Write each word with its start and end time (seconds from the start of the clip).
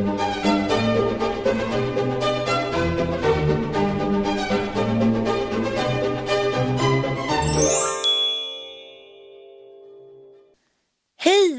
Hej 0.00 0.06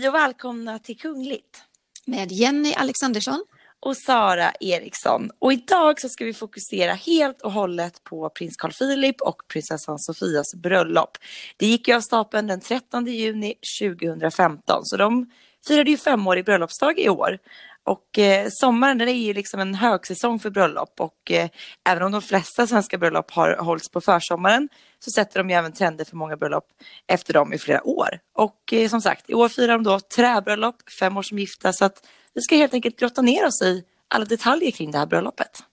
och 0.07 0.13
välkomna 0.13 0.79
till 0.79 0.97
Kungligt. 0.97 1.63
Med 2.05 2.31
Jenny 2.31 2.73
Alexandersson. 2.73 3.45
Och 3.79 3.97
Sara 3.97 4.51
Eriksson. 4.59 5.31
Och 5.39 5.53
idag 5.53 6.01
så 6.01 6.09
ska 6.09 6.25
vi 6.25 6.33
fokusera 6.33 6.93
helt 6.93 7.41
och 7.41 7.51
hållet 7.51 8.03
på 8.03 8.29
prins 8.29 8.55
Carl 8.55 8.71
Philip 8.71 9.21
och 9.21 9.41
prinsessan 9.47 9.99
Sofias 9.99 10.55
bröllop. 10.55 11.17
Det 11.57 11.65
gick 11.65 11.87
ju 11.87 11.95
av 11.95 12.01
stapeln 12.01 12.47
den 12.47 12.59
13 12.59 13.05
juni 13.05 13.55
2015 13.81 14.85
så 14.85 14.97
de 14.97 15.31
firade 15.67 15.91
ju 15.91 15.97
femårig 15.97 16.45
bröllopsdag 16.45 16.99
i 16.99 17.09
år. 17.09 17.39
Och 17.83 18.19
eh, 18.19 18.47
sommaren 18.51 18.97
den 18.97 19.07
är 19.07 19.13
ju 19.13 19.33
liksom 19.33 19.59
en 19.59 19.75
högsäsong 19.75 20.39
för 20.39 20.49
bröllop 20.49 20.93
och 20.99 21.31
eh, 21.31 21.49
även 21.89 22.03
om 22.03 22.11
de 22.11 22.21
flesta 22.21 22.67
svenska 22.67 22.97
bröllop 22.97 23.31
har 23.31 23.57
hållits 23.57 23.89
på 23.89 24.01
försommaren 24.01 24.69
så 24.99 25.11
sätter 25.11 25.39
de 25.39 25.49
ju 25.49 25.55
även 25.55 25.71
trender 25.71 26.05
för 26.05 26.15
många 26.15 26.37
bröllop 26.37 26.65
efter 27.07 27.33
dem 27.33 27.53
i 27.53 27.57
flera 27.57 27.83
år. 27.83 28.09
Och 28.35 28.73
eh, 28.73 28.89
som 28.89 29.01
sagt, 29.01 29.29
i 29.29 29.33
år 29.33 29.49
firar 29.49 29.73
de 29.73 29.83
då 29.83 29.99
träbröllop, 29.99 30.75
fem 30.99 31.17
år 31.17 31.21
som 31.21 31.39
gifta 31.39 31.73
så 31.73 31.85
att 31.85 32.07
vi 32.33 32.41
ska 32.41 32.55
helt 32.55 32.73
enkelt 32.73 32.99
grotta 32.99 33.21
ner 33.21 33.45
oss 33.45 33.61
i 33.61 33.83
alla 34.07 34.25
detaljer 34.25 34.71
kring 34.71 34.91
det 34.91 34.97
här 34.97 35.05
bröllopet. 35.05 35.63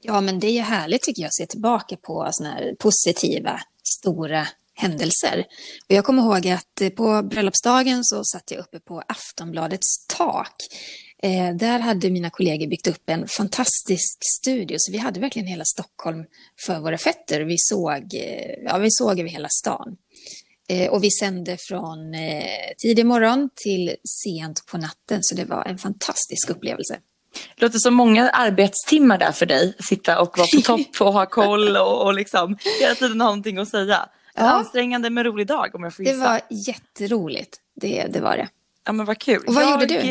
Ja, 0.00 0.20
men 0.20 0.40
det 0.40 0.46
är 0.46 0.52
ju 0.52 0.60
härligt 0.60 1.02
tycker 1.02 1.22
jag 1.22 1.26
att 1.26 1.34
se 1.34 1.46
tillbaka 1.46 1.96
på 1.96 2.28
sådana 2.30 2.54
här 2.54 2.74
positiva, 2.78 3.60
stora 3.82 4.46
händelser. 4.74 5.44
Och 5.88 5.94
jag 5.94 6.04
kommer 6.04 6.22
ihåg 6.22 6.48
att 6.48 6.80
eh, 6.80 6.88
på 6.88 7.22
bröllopsdagen 7.22 8.04
så 8.04 8.24
satt 8.24 8.50
jag 8.50 8.60
uppe 8.60 8.80
på 8.80 9.02
Aftonbladets 9.08 10.06
tak 10.06 10.54
Eh, 11.24 11.56
där 11.56 11.78
hade 11.78 12.10
mina 12.10 12.30
kollegor 12.30 12.66
byggt 12.66 12.86
upp 12.86 13.10
en 13.10 13.28
fantastisk 13.28 14.18
studio, 14.40 14.76
så 14.80 14.92
vi 14.92 14.98
hade 14.98 15.20
verkligen 15.20 15.48
hela 15.48 15.64
Stockholm 15.64 16.24
för 16.66 16.80
våra 16.80 16.98
fötter. 16.98 17.40
Vi 17.40 17.56
såg, 17.58 18.14
eh, 18.14 18.54
ja, 18.64 18.78
vi 18.78 18.90
såg 18.90 19.20
över 19.20 19.30
hela 19.30 19.48
stan. 19.48 19.96
Eh, 20.68 20.90
och 20.90 21.04
vi 21.04 21.10
sände 21.10 21.56
från 21.60 22.14
eh, 22.14 22.44
tidig 22.78 23.06
morgon 23.06 23.50
till 23.54 23.96
sent 24.24 24.66
på 24.66 24.78
natten, 24.78 25.18
så 25.22 25.34
det 25.34 25.44
var 25.44 25.64
en 25.64 25.78
fantastisk 25.78 26.50
upplevelse. 26.50 26.98
Det 27.56 27.62
låter 27.62 27.78
som 27.78 27.94
många 27.94 28.30
arbetstimmar 28.30 29.18
där 29.18 29.32
för 29.32 29.46
dig, 29.46 29.74
sitta 29.88 30.20
och 30.20 30.38
vara 30.38 30.48
på 30.54 30.60
topp 30.64 31.00
och 31.00 31.12
ha 31.12 31.26
koll 31.26 31.76
och, 31.76 32.06
och 32.06 32.14
liksom 32.14 32.56
hela 32.80 32.94
tiden 32.94 33.20
ha 33.20 33.28
någonting 33.28 33.58
att 33.58 33.68
säga. 33.68 34.08
Ja. 34.34 34.42
ansträngande 34.42 35.10
men 35.10 35.24
rolig 35.24 35.46
dag 35.46 35.74
om 35.74 35.82
jag 35.82 35.94
får 35.94 36.04
gissa. 36.04 36.18
Det 36.18 36.24
var 36.24 36.40
jätteroligt, 36.50 37.56
det, 37.74 38.06
det 38.10 38.20
var 38.20 38.36
det. 38.36 38.48
Ja 38.84 38.92
men 38.92 39.06
vad 39.06 39.18
kul. 39.18 39.44
Och 39.46 39.54
vad 39.54 39.64
jag, 39.64 39.70
gjorde 39.70 39.86
du? 39.86 40.02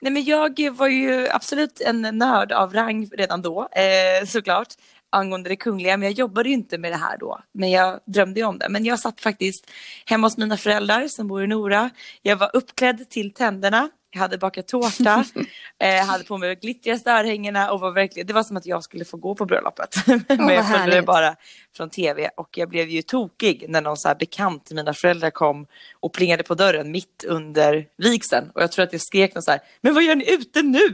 Nej 0.00 0.12
men 0.12 0.24
jag 0.24 0.70
var 0.70 0.88
ju 0.88 1.28
absolut 1.28 1.80
en 1.80 2.02
nörd 2.02 2.52
av 2.52 2.74
rang 2.74 3.06
redan 3.12 3.42
då, 3.42 3.68
eh, 3.72 4.26
såklart, 4.26 4.68
angående 5.10 5.48
det 5.48 5.56
kungliga. 5.56 5.96
Men 5.96 6.08
jag 6.08 6.18
jobbade 6.18 6.48
ju 6.48 6.54
inte 6.54 6.78
med 6.78 6.92
det 6.92 6.96
här 6.96 7.18
då, 7.18 7.40
men 7.52 7.70
jag 7.70 8.00
drömde 8.06 8.40
ju 8.40 8.46
om 8.46 8.58
det. 8.58 8.68
Men 8.68 8.84
jag 8.84 8.98
satt 9.00 9.20
faktiskt 9.20 9.70
hemma 10.06 10.26
hos 10.26 10.36
mina 10.36 10.56
föräldrar 10.56 11.08
som 11.08 11.28
bor 11.28 11.44
i 11.44 11.46
Nora. 11.46 11.90
Jag 12.22 12.36
var 12.36 12.50
uppklädd 12.56 13.10
till 13.10 13.34
tänderna 13.34 13.88
jag 14.12 14.20
hade 14.20 14.38
bakat 14.38 14.68
tårta, 14.68 15.24
eh, 15.78 16.06
hade 16.06 16.24
på 16.24 16.38
mig 16.38 16.54
glittrigaste 16.54 17.10
örhängena 17.10 17.72
och 17.72 17.80
var 17.80 17.90
verkligen, 17.90 18.26
det 18.26 18.32
var 18.32 18.42
som 18.42 18.56
att 18.56 18.66
jag 18.66 18.84
skulle 18.84 19.04
få 19.04 19.16
gå 19.16 19.34
på 19.34 19.44
bröllopet. 19.44 19.96
Men 20.06 20.40
oh, 20.40 20.54
jag 20.54 20.70
följde 20.70 20.96
det 20.96 21.02
bara 21.02 21.36
från 21.76 21.90
tv 21.90 22.30
och 22.36 22.58
jag 22.58 22.68
blev 22.68 22.88
ju 22.88 23.02
tokig 23.02 23.64
när 23.68 23.80
någon 23.80 23.96
så 23.96 24.08
här 24.08 24.14
bekant 24.14 24.66
till 24.66 24.76
mina 24.76 24.94
föräldrar 24.94 25.30
kom 25.30 25.66
och 26.00 26.12
plingade 26.12 26.42
på 26.42 26.54
dörren 26.54 26.90
mitt 26.90 27.24
under 27.26 27.86
vigseln. 27.96 28.50
Och 28.54 28.62
jag 28.62 28.72
tror 28.72 28.82
att 28.82 28.92
jag 28.92 29.02
skrek 29.02 29.34
något 29.34 29.44
så 29.44 29.50
här, 29.50 29.60
men 29.80 29.94
vad 29.94 30.02
gör 30.02 30.14
ni 30.14 30.32
ute 30.32 30.62
nu? 30.62 30.88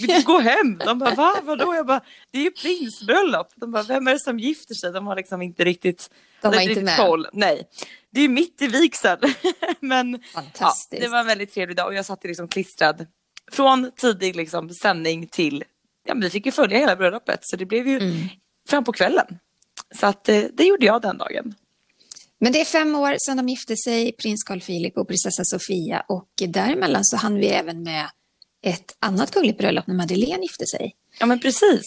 Vill 0.00 0.16
du 0.16 0.22
gå 0.22 0.38
hem? 0.38 0.78
De 0.78 0.98
bara, 0.98 1.14
va? 1.14 1.34
Vadå? 1.42 1.74
Jag 1.74 1.86
bara, 1.86 2.00
det 2.34 2.40
är 2.40 2.44
ju 2.44 2.50
prinsbröllop. 2.50 3.48
De 3.54 3.72
bara, 3.72 3.82
vem 3.82 4.08
är 4.08 4.12
det 4.12 4.20
som 4.20 4.38
gifter 4.38 4.74
sig? 4.74 4.92
De 4.92 5.06
har 5.06 5.16
liksom 5.16 5.42
inte 5.42 5.64
riktigt, 5.64 6.10
de 6.42 6.52
var 6.52 6.60
inte 6.60 6.82
med. 6.82 6.96
koll. 6.96 7.26
Nej 7.32 7.68
det 8.14 8.20
är 8.20 8.28
mitt 8.28 8.62
i 8.62 8.66
vigseln. 8.66 9.20
Men 9.80 10.22
ja, 10.58 10.72
det 10.90 11.08
var 11.08 11.18
en 11.20 11.26
väldigt 11.26 11.54
trevlig 11.54 11.76
dag 11.76 11.86
och 11.86 11.94
jag 11.94 12.06
satt 12.06 12.24
liksom 12.24 12.48
klistrad 12.48 13.06
från 13.52 13.90
tidig 13.96 14.36
liksom, 14.36 14.70
sändning 14.70 15.26
till, 15.26 15.64
ja 16.06 16.14
vi 16.14 16.30
fick 16.30 16.46
ju 16.46 16.52
följa 16.52 16.78
hela 16.78 16.96
bröllopet 16.96 17.38
så 17.42 17.56
det 17.56 17.66
blev 17.66 17.88
ju 17.88 17.96
mm. 17.96 18.28
fram 18.68 18.84
på 18.84 18.92
kvällen. 18.92 19.38
Så 19.94 20.06
att 20.06 20.28
eh, 20.28 20.42
det 20.52 20.64
gjorde 20.64 20.86
jag 20.86 21.02
den 21.02 21.18
dagen. 21.18 21.54
Men 22.40 22.52
det 22.52 22.60
är 22.60 22.64
fem 22.64 22.94
år 22.94 23.16
sedan 23.26 23.36
de 23.36 23.48
gifte 23.48 23.76
sig, 23.76 24.12
prins 24.12 24.44
Carl 24.44 24.60
Philip 24.60 24.96
och 24.96 25.08
prinsessa 25.08 25.44
Sofia 25.44 26.04
och 26.08 26.28
däremellan 26.48 27.04
så 27.04 27.16
hann 27.16 27.34
vi 27.34 27.46
även 27.46 27.82
med 27.82 28.06
ett 28.62 28.96
annat 28.98 29.30
kungligt 29.30 29.58
bröllop 29.58 29.86
när 29.86 29.94
Madeleine 29.94 30.42
gifte 30.42 30.66
sig. 30.66 30.96
Ja 31.20 31.26
men 31.26 31.40
precis. 31.40 31.82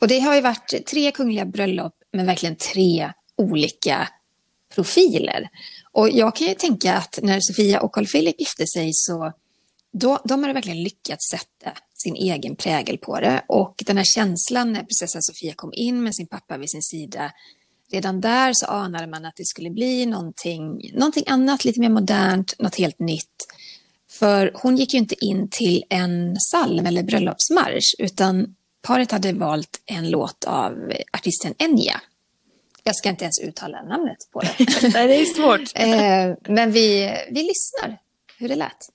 Och 0.00 0.08
det 0.08 0.20
har 0.20 0.34
ju 0.34 0.40
varit 0.40 0.86
tre 0.86 1.12
kungliga 1.12 1.44
bröllop 1.44 1.94
men 2.12 2.26
verkligen 2.26 2.56
tre 2.56 3.12
olika 3.36 4.08
profiler. 4.74 5.48
Och 5.92 6.10
jag 6.10 6.36
kan 6.36 6.46
ju 6.46 6.54
tänka 6.54 6.94
att 6.94 7.18
när 7.22 7.40
Sofia 7.40 7.80
och 7.80 7.92
Carl 7.92 8.06
Philip 8.06 8.40
gifte 8.40 8.66
sig 8.66 8.90
så 8.92 9.32
då, 9.92 10.18
de 10.24 10.44
har 10.44 10.54
verkligen 10.54 10.82
lyckats 10.82 11.30
sätta 11.30 11.72
sin 11.94 12.14
egen 12.14 12.56
prägel 12.56 12.98
på 12.98 13.20
det. 13.20 13.44
Och 13.48 13.74
den 13.86 13.96
här 13.96 14.04
känslan 14.04 14.72
när 14.72 14.80
prinsessan 14.80 15.22
Sofia 15.22 15.54
kom 15.54 15.72
in 15.72 16.02
med 16.02 16.14
sin 16.14 16.26
pappa 16.26 16.58
vid 16.58 16.70
sin 16.70 16.82
sida, 16.82 17.32
redan 17.92 18.20
där 18.20 18.52
så 18.52 18.66
anade 18.66 19.06
man 19.06 19.24
att 19.24 19.36
det 19.36 19.46
skulle 19.46 19.70
bli 19.70 20.06
någonting, 20.06 20.90
någonting 20.94 21.24
annat, 21.26 21.64
lite 21.64 21.80
mer 21.80 21.88
modernt, 21.88 22.54
något 22.58 22.76
helt 22.76 22.98
nytt. 22.98 23.46
För 24.10 24.52
hon 24.54 24.76
gick 24.76 24.94
ju 24.94 24.98
inte 24.98 25.24
in 25.24 25.48
till 25.50 25.84
en 25.90 26.36
psalm 26.36 26.86
eller 26.86 27.02
bröllopsmarsch, 27.02 27.94
utan 27.98 28.54
paret 28.82 29.12
hade 29.12 29.32
valt 29.32 29.80
en 29.86 30.10
låt 30.10 30.44
av 30.44 30.92
artisten 31.12 31.54
Enya. 31.58 32.00
Jag 32.82 32.96
ska 32.96 33.08
inte 33.08 33.24
ens 33.24 33.40
uttala 33.40 33.82
namnet 33.82 34.18
på 34.32 34.40
det. 34.40 34.54
Nej, 34.94 35.08
det 35.08 35.20
är 35.20 35.24
svårt. 35.24 35.70
Eh, 35.74 36.54
men 36.54 36.72
vi, 36.72 37.16
vi 37.30 37.42
lyssnar 37.42 37.98
hur 38.38 38.48
det 38.48 38.56
lät. 38.56 38.88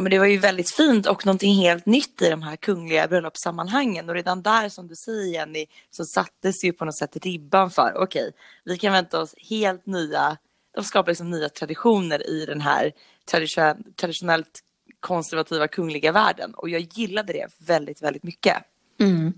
Men 0.00 0.10
det 0.10 0.18
var 0.18 0.26
ju 0.26 0.38
väldigt 0.38 0.70
fint 0.70 1.06
och 1.06 1.26
någonting 1.26 1.54
helt 1.54 1.86
nytt 1.86 2.22
i 2.22 2.28
de 2.28 2.42
här 2.42 2.56
kungliga 2.56 3.08
bröllopssammanhangen. 3.08 4.08
Och 4.08 4.14
redan 4.14 4.42
där, 4.42 4.68
som 4.68 4.88
du 4.88 4.94
säger 4.96 5.32
Jenny, 5.32 5.66
så 5.90 6.04
sattes 6.04 6.64
ju 6.64 6.72
på 6.72 6.84
något 6.84 6.98
sätt 6.98 7.16
ribban 7.16 7.70
för 7.70 7.92
okej, 7.96 8.22
okay, 8.22 8.32
vi 8.64 8.78
kan 8.78 8.92
vänta 8.92 9.20
oss 9.20 9.34
helt 9.50 9.86
nya, 9.86 10.36
de 10.74 10.84
skapar 10.84 11.10
liksom 11.10 11.30
nya 11.30 11.48
traditioner 11.48 12.30
i 12.30 12.46
den 12.46 12.60
här 12.60 12.92
tradition, 13.30 13.84
traditionellt 13.96 14.60
konservativa 15.00 15.68
kungliga 15.68 16.12
världen. 16.12 16.54
Och 16.54 16.68
jag 16.68 16.80
gillade 16.80 17.32
det 17.32 17.46
väldigt, 17.58 18.02
väldigt 18.02 18.22
mycket. 18.22 18.56
Mm. 19.00 19.32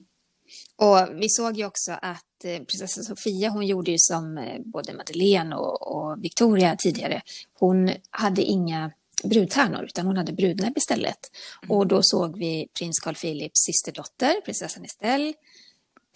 Och 0.76 1.22
vi 1.22 1.28
såg 1.28 1.56
ju 1.56 1.66
också 1.66 1.92
att 1.92 2.44
eh, 2.44 2.50
prinsessan 2.50 2.66
prinsessa 2.66 3.02
Sofia, 3.02 3.50
hon 3.50 3.66
gjorde 3.66 3.90
ju 3.90 3.96
som 3.98 4.38
eh, 4.38 4.60
både 4.64 4.94
Madeleine 4.94 5.56
och, 5.56 5.96
och 5.96 6.24
Victoria 6.24 6.76
tidigare. 6.78 7.22
Hon 7.58 7.90
hade 8.10 8.42
inga 8.42 8.90
brudtärnor, 9.24 9.84
utan 9.84 10.06
hon 10.06 10.16
hade 10.16 10.32
brudnäbb 10.32 10.76
istället. 10.76 11.30
Mm. 11.62 11.76
Och 11.76 11.86
då 11.86 12.02
såg 12.02 12.38
vi 12.38 12.68
prins 12.78 13.00
Carl 13.00 13.14
Philips 13.14 13.60
systerdotter, 13.66 14.40
prinsessan 14.44 14.84
Estelle, 14.84 15.32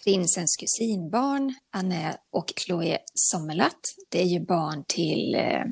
prinsens 0.03 0.55
kusinbarn, 0.55 1.53
Anne 1.71 2.17
och 2.31 2.53
Chloé 2.55 2.97
Sommerlath. 3.13 3.79
Det 4.09 4.21
är 4.21 4.25
ju 4.25 4.39
barn 4.39 4.83
till, 4.87 5.35
eh, 5.35 5.63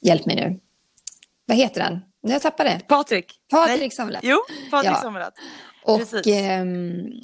hjälp 0.00 0.26
mig 0.26 0.36
nu, 0.36 0.60
vad 1.46 1.56
heter 1.56 1.80
han? 1.80 2.00
Nu 2.28 2.34
jag 2.34 2.42
tappade. 2.42 2.80
Patrik. 2.88 3.40
Patrik 3.50 3.94
Sommerlath. 3.94 4.26
Jo, 4.26 4.38
Patrik 4.70 4.92
ja. 4.92 5.00
Sommerlath. 5.02 5.40
Och, 5.84 6.26
eh, 6.26 6.64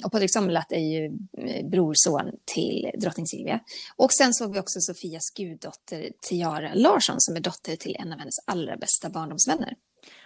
och 0.05 0.11
Patrik 0.11 0.33
Sommerlath 0.33 0.73
är 0.73 0.79
ju 0.79 1.05
eh, 1.47 1.69
brorson 1.69 2.31
till 2.45 2.91
drottning 3.01 3.27
Silvia. 3.27 3.59
Och 3.95 4.13
sen 4.13 4.33
såg 4.33 4.53
vi 4.53 4.59
också 4.59 4.79
Sofias 4.79 5.29
guddotter 5.37 6.09
Tiara 6.29 6.73
Larsson 6.73 7.15
som 7.19 7.35
är 7.35 7.39
dotter 7.39 7.75
till 7.75 7.95
en 7.99 8.13
av 8.13 8.19
hennes 8.19 8.35
allra 8.47 8.77
bästa 8.77 9.09
barndomsvänner. 9.09 9.73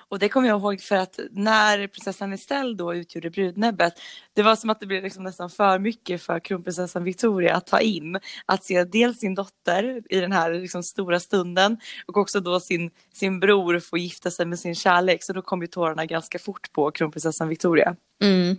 Och 0.10 0.20
det 0.20 0.30
kommer 0.30 0.48
jag 0.48 0.60
ihåg 0.60 0.82
för 0.82 0.96
att 0.96 1.20
när 1.32 1.88
prinsessan 1.88 2.34
Estelle 2.34 2.76
då 2.76 2.96
utgjorde 2.96 3.30
brudnäbbet, 3.30 3.94
det 4.34 4.44
var 4.44 4.56
som 4.56 4.70
att 4.70 4.80
det 4.80 4.86
blev 4.86 5.04
liksom 5.04 5.24
nästan 5.24 5.50
för 5.50 5.80
mycket 5.80 6.22
för 6.22 6.40
kronprinsessan 6.40 7.04
Victoria 7.04 7.56
att 7.56 7.68
ta 7.68 7.80
in. 7.80 8.20
Att 8.46 8.64
se 8.64 8.84
dels 8.84 9.20
sin 9.20 9.36
dotter 9.36 10.02
i 10.10 10.20
den 10.20 10.32
här 10.32 10.54
liksom 10.54 10.84
stora 10.84 11.20
stunden 11.20 11.78
och 12.06 12.18
också 12.18 12.40
då 12.40 12.60
sin, 12.60 12.92
sin 13.14 13.40
bror 13.40 13.80
få 13.80 13.98
gifta 13.98 14.32
sig 14.32 14.46
med 14.46 14.60
sin 14.60 14.76
kärlek. 14.76 15.24
Så 15.24 15.34
då 15.34 15.42
kom 15.42 15.62
ju 15.62 15.68
tårarna 15.68 16.06
ganska 16.06 16.40
fort 16.40 16.72
på 16.72 16.92
kronprinsessan 16.92 17.50
Victoria. 17.50 17.96
Mm. 18.22 18.58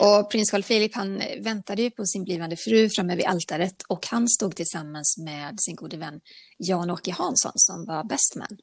Och 0.00 0.30
prins 0.30 0.50
Carl 0.50 0.62
Philip 0.62 0.94
han 0.94 1.22
väntade 1.40 1.82
ju 1.82 1.90
på 1.90 2.04
sin 2.04 2.24
blivande 2.24 2.56
fru 2.56 2.88
framme 2.88 3.16
vid 3.16 3.26
altaret 3.26 3.82
och 3.88 4.06
han 4.06 4.28
stod 4.28 4.56
tillsammans 4.56 5.18
med 5.18 5.60
sin 5.60 5.76
gode 5.76 5.96
vän 5.96 6.20
Jan-Åke 6.58 7.12
Hansson 7.12 7.52
som 7.54 7.84
var 7.84 8.04
best 8.04 8.36
man. 8.36 8.58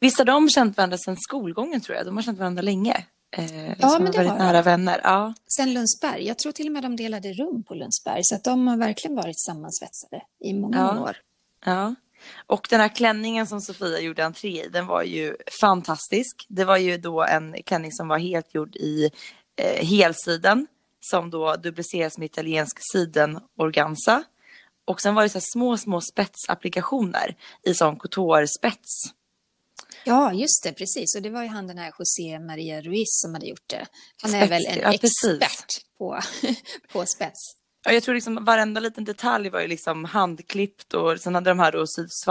Visst 0.00 0.18
har 0.18 0.24
de 0.24 0.48
känt 0.48 0.76
varandra 0.76 0.98
sedan 0.98 1.16
skolgången 1.16 1.80
tror 1.80 1.96
jag? 1.96 2.06
De 2.06 2.16
har 2.16 2.22
känt 2.22 2.38
varandra 2.38 2.62
länge. 2.62 3.06
Eh, 3.36 3.68
ja, 3.80 3.98
men 3.98 4.12
det 4.12 4.18
varit 4.18 4.30
har 4.30 4.38
nära 4.38 4.62
vänner. 4.62 5.00
Ja. 5.04 5.34
Sen 5.56 5.74
Lundsberg, 5.74 6.26
jag 6.26 6.38
tror 6.38 6.52
till 6.52 6.66
och 6.66 6.72
med 6.72 6.82
de 6.82 6.96
delade 6.96 7.32
rum 7.32 7.62
på 7.62 7.74
Lundsberg 7.74 8.20
så 8.24 8.34
att 8.34 8.44
de 8.44 8.68
har 8.68 8.76
verkligen 8.76 9.16
varit 9.16 9.40
sammansvetsade 9.40 10.22
i 10.44 10.52
många, 10.54 10.76
Ja. 10.78 10.86
många 10.94 11.02
år. 11.06 11.16
Ja. 11.64 11.94
Och 12.46 12.66
den 12.70 12.80
här 12.80 12.88
klänningen 12.88 13.46
som 13.46 13.60
Sofia 13.60 14.00
gjorde 14.00 14.24
entré 14.24 14.64
i, 14.64 14.68
den 14.68 14.86
var 14.86 15.02
ju 15.02 15.36
fantastisk. 15.60 16.46
Det 16.48 16.64
var 16.64 16.76
ju 16.76 16.96
då 16.98 17.22
en 17.24 17.56
klänning 17.66 17.92
som 17.92 18.08
var 18.08 18.18
helt 18.18 18.54
gjord 18.54 18.76
i 18.76 19.10
eh, 19.56 19.86
helsiden 19.86 20.66
som 21.00 21.30
då 21.30 21.56
dupliceras 21.56 22.18
med 22.18 22.26
italiensk 22.26 22.78
siden 22.92 23.40
organza. 23.58 24.22
Och 24.84 25.00
sen 25.00 25.14
var 25.14 25.22
det 25.22 25.28
så 25.28 25.40
små, 25.42 25.76
små 25.76 26.00
spetsapplikationer 26.00 27.36
i 27.62 27.74
sån 27.74 27.96
couture-spets. 27.96 29.12
Ja, 30.04 30.32
just 30.32 30.62
det, 30.62 30.72
precis. 30.72 31.14
Och 31.16 31.22
det 31.22 31.30
var 31.30 31.42
ju 31.42 31.48
han 31.48 31.66
den 31.66 31.78
här 31.78 31.92
José 31.98 32.38
Maria 32.38 32.80
Ruiz 32.80 33.20
som 33.22 33.34
hade 33.34 33.46
gjort 33.46 33.68
det. 33.68 33.86
Han 34.22 34.34
är 34.34 34.46
Spets, 34.46 34.50
väl 34.50 34.66
en 34.66 34.78
ja, 34.82 34.92
expert 34.92 35.66
på, 35.98 36.20
på 36.92 37.06
spets. 37.06 37.56
Ja, 37.84 37.92
jag 37.92 38.02
tror 38.02 38.14
liksom 38.14 38.44
varenda 38.44 38.80
liten 38.80 39.04
detalj 39.04 39.48
var 39.48 39.60
ju 39.60 39.68
liksom 39.68 40.04
handklippt 40.04 40.94
och 40.94 41.20
sen 41.20 41.34
hade 41.34 41.50
de 41.50 41.58
här 41.58 41.72
då 41.72 41.86
sytts 41.86 42.24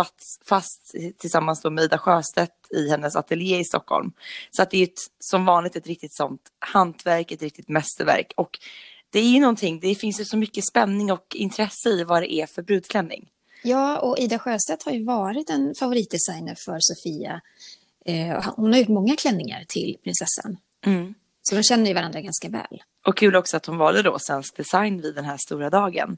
fast, 0.46 0.96
tillsammans 1.18 1.64
med 1.64 1.84
Ida 1.84 1.98
Sjöstedt 1.98 2.72
i 2.72 2.90
hennes 2.90 3.16
ateljé 3.16 3.60
i 3.60 3.64
Stockholm. 3.64 4.12
Så 4.52 4.62
att 4.62 4.72
det 4.72 4.78
är 4.78 4.84
ett, 4.84 5.00
som 5.20 5.46
vanligt 5.46 5.76
ett 5.76 5.88
riktigt 5.88 6.16
sånt 6.16 6.42
hantverk, 6.60 7.32
ett 7.32 7.42
riktigt 7.42 7.70
mästerverk. 7.70 8.34
Och 8.38 8.60
det 9.10 9.20
är 9.20 9.30
ju 9.30 9.40
någonting, 9.40 9.80
det 9.80 9.96
finns 9.96 10.20
ju 10.20 10.26
så 10.26 10.38
mycket 10.38 10.66
spänning 10.66 11.12
och 11.12 11.36
intresse 11.36 11.90
i 11.90 12.04
vad 12.04 12.22
det 12.22 12.34
är 12.34 12.46
för 12.46 12.62
brudklänning. 12.62 13.30
Ja, 13.64 14.00
och 14.00 14.20
Ida 14.20 14.40
Sjöstedt 14.40 14.84
har 14.84 14.92
ju 14.92 15.06
varit 15.06 15.50
en 15.50 15.76
favoritdesigner 15.76 16.56
för 16.66 16.78
Sofia. 16.80 17.42
Eh, 18.06 18.54
hon 18.56 18.72
har 18.72 18.80
gjort 18.80 18.88
många 18.88 19.16
klänningar 19.16 19.66
till 19.68 19.98
prinsessan. 20.04 20.58
Mm. 20.86 21.14
Så 21.42 21.56
de 21.56 21.64
känner 21.64 21.88
ju 21.88 21.94
varandra 21.94 22.22
ganska 22.22 22.50
väl. 22.50 22.84
Och 23.08 23.18
kul 23.18 23.36
också 23.36 23.58
att 23.58 23.66
hon 23.66 23.78
valde 23.78 24.02
då 24.02 24.20
svensk 24.20 24.58
design 24.58 25.02
vid 25.02 25.16
den 25.16 25.26
här 25.26 25.38
stora 25.38 25.70
dagen. 25.70 26.18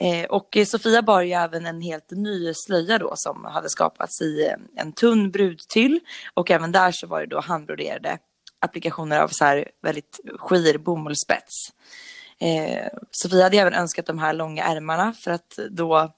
Eh, 0.00 0.24
och 0.30 0.58
Sofia 0.66 1.02
bar 1.02 1.22
ju 1.22 1.32
även 1.32 1.66
en 1.66 1.80
helt 1.80 2.10
ny 2.10 2.52
slöja 2.54 2.98
då 2.98 3.12
som 3.16 3.44
hade 3.44 3.70
skapats 3.70 4.20
i 4.20 4.46
eh, 4.46 4.82
en 4.82 4.92
tunn 4.92 5.30
brudtyll. 5.30 6.00
Och 6.34 6.50
även 6.50 6.72
där 6.72 6.92
så 6.92 7.06
var 7.06 7.20
det 7.20 7.26
då 7.26 7.40
handbroderade 7.40 8.18
applikationer 8.58 9.20
av 9.20 9.28
så 9.28 9.44
här 9.44 9.68
väldigt 9.82 10.20
skir 10.38 10.78
bomullsspets. 10.78 11.72
Eh, 12.40 12.86
Sofia 13.10 13.42
hade 13.42 13.56
även 13.56 13.74
önskat 13.74 14.06
de 14.06 14.18
här 14.18 14.32
långa 14.32 14.64
ärmarna 14.64 15.12
för 15.12 15.30
att 15.30 15.58
då 15.70 16.12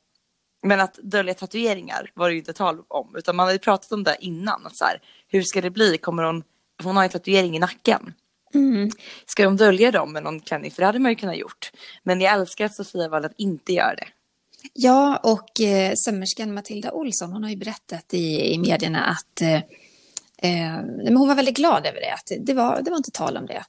men 0.63 0.81
att 0.81 0.99
dölja 1.03 1.35
tatueringar 1.35 2.11
var 2.15 2.29
det 2.29 2.33
ju 2.33 2.39
inte 2.39 2.53
tal 2.53 2.83
om. 2.89 3.17
Utan 3.17 3.37
man 3.37 3.47
hade 3.47 3.59
pratat 3.59 3.93
om 3.93 4.05
det 4.05 4.17
innan. 4.21 4.67
Att 4.67 4.77
så 4.77 4.85
här, 4.85 5.01
hur 5.29 5.43
ska 5.43 5.61
det 5.61 5.71
bli? 5.71 5.99
Kommer 5.99 6.23
hon, 6.23 6.45
hon 6.83 6.97
har 6.97 7.05
en 7.05 7.11
tatuering 7.11 7.57
i 7.57 7.59
nacken. 7.59 8.15
Ska 9.27 9.45
de 9.45 9.57
dölja 9.57 9.91
dem 9.91 10.13
med 10.13 10.23
någon 10.23 10.41
klänning? 10.41 10.71
För 10.71 10.83
det 10.83 10.87
hade 10.87 10.99
man 10.99 11.13
ju 11.13 11.17
kunnat 11.17 11.37
gjort. 11.37 11.73
Men 12.03 12.21
jag 12.21 12.33
älskar 12.33 12.65
att 12.65 12.75
Sofia 12.75 13.09
valde 13.09 13.29
att 13.29 13.35
inte 13.39 13.73
göra 13.73 13.95
det. 13.95 14.09
Ja, 14.73 15.17
och 15.17 15.61
eh, 15.61 15.93
sömmerskan 15.97 16.55
Matilda 16.55 16.93
Olsson, 16.93 17.33
hon 17.33 17.43
har 17.43 17.51
ju 17.51 17.57
berättat 17.57 18.15
i, 18.15 18.55
i 18.55 18.59
medierna 18.59 19.05
att 19.05 19.43
eh, 19.43 19.55
eh, 20.39 20.83
men 21.05 21.17
hon 21.17 21.29
var 21.29 21.35
väldigt 21.35 21.57
glad 21.57 21.87
över 21.87 22.01
det, 22.01 22.13
att 22.13 22.47
det 22.47 22.55
var, 22.55 22.83
det 22.83 22.91
var 22.91 22.97
inte 22.97 23.11
tal 23.11 23.37
om 23.37 23.47
det. 23.47 23.65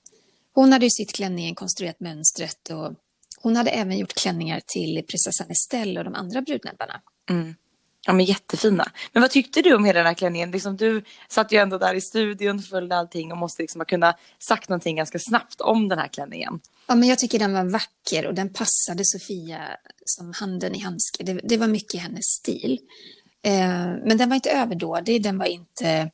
Hon 0.53 0.71
hade 0.71 0.85
ju 0.85 0.89
sytt 0.89 1.13
klänningen, 1.13 1.55
konstruerat 1.55 1.99
mönstret 1.99 2.69
och 2.69 2.93
hon 3.43 3.55
hade 3.55 3.69
även 3.69 3.97
gjort 3.97 4.13
klänningar 4.13 4.61
till 4.65 5.03
prinsessan 5.07 5.49
Estelle 5.49 5.99
och 5.99 6.03
de 6.03 6.15
andra 6.15 6.41
brudnäbbarna. 6.41 7.01
Ja 8.05 8.13
men 8.13 8.25
jättefina. 8.25 8.91
Men 9.13 9.21
vad 9.21 9.31
tyckte 9.31 9.61
du 9.61 9.75
om 9.75 9.85
hela 9.85 9.99
den 9.99 10.07
här 10.07 10.13
klänningen? 10.13 10.51
Liksom, 10.51 10.77
du 10.77 11.03
satt 11.29 11.51
ju 11.51 11.57
ändå 11.57 11.77
där 11.77 11.93
i 11.93 12.01
studion, 12.01 12.61
följde 12.61 12.97
allting 12.97 13.31
och 13.31 13.37
måste 13.37 13.61
liksom 13.61 13.81
ha 13.81 13.85
kunnat 13.85 14.19
sagt 14.39 14.69
någonting 14.69 14.95
ganska 14.95 15.19
snabbt 15.19 15.61
om 15.61 15.89
den 15.89 15.99
här 15.99 16.07
klänningen. 16.07 16.59
Ja, 16.87 16.95
men 16.95 17.09
jag 17.09 17.19
tycker 17.19 17.39
den 17.39 17.53
var 17.53 17.63
vacker 17.63 18.27
och 18.27 18.33
den 18.33 18.53
passade 18.53 19.05
Sofia 19.05 19.59
som 20.05 20.33
handen 20.33 20.75
i 20.75 20.79
handske. 20.79 21.23
Det, 21.23 21.33
det 21.43 21.57
var 21.57 21.67
mycket 21.67 22.01
hennes 22.01 22.25
stil. 22.25 22.79
Eh, 23.43 23.97
men 24.05 24.17
den 24.17 24.29
var 24.29 24.35
inte 24.35 24.51
överdådig, 24.51 25.23
den 25.23 25.37
var 25.37 25.45
inte, 25.45 26.11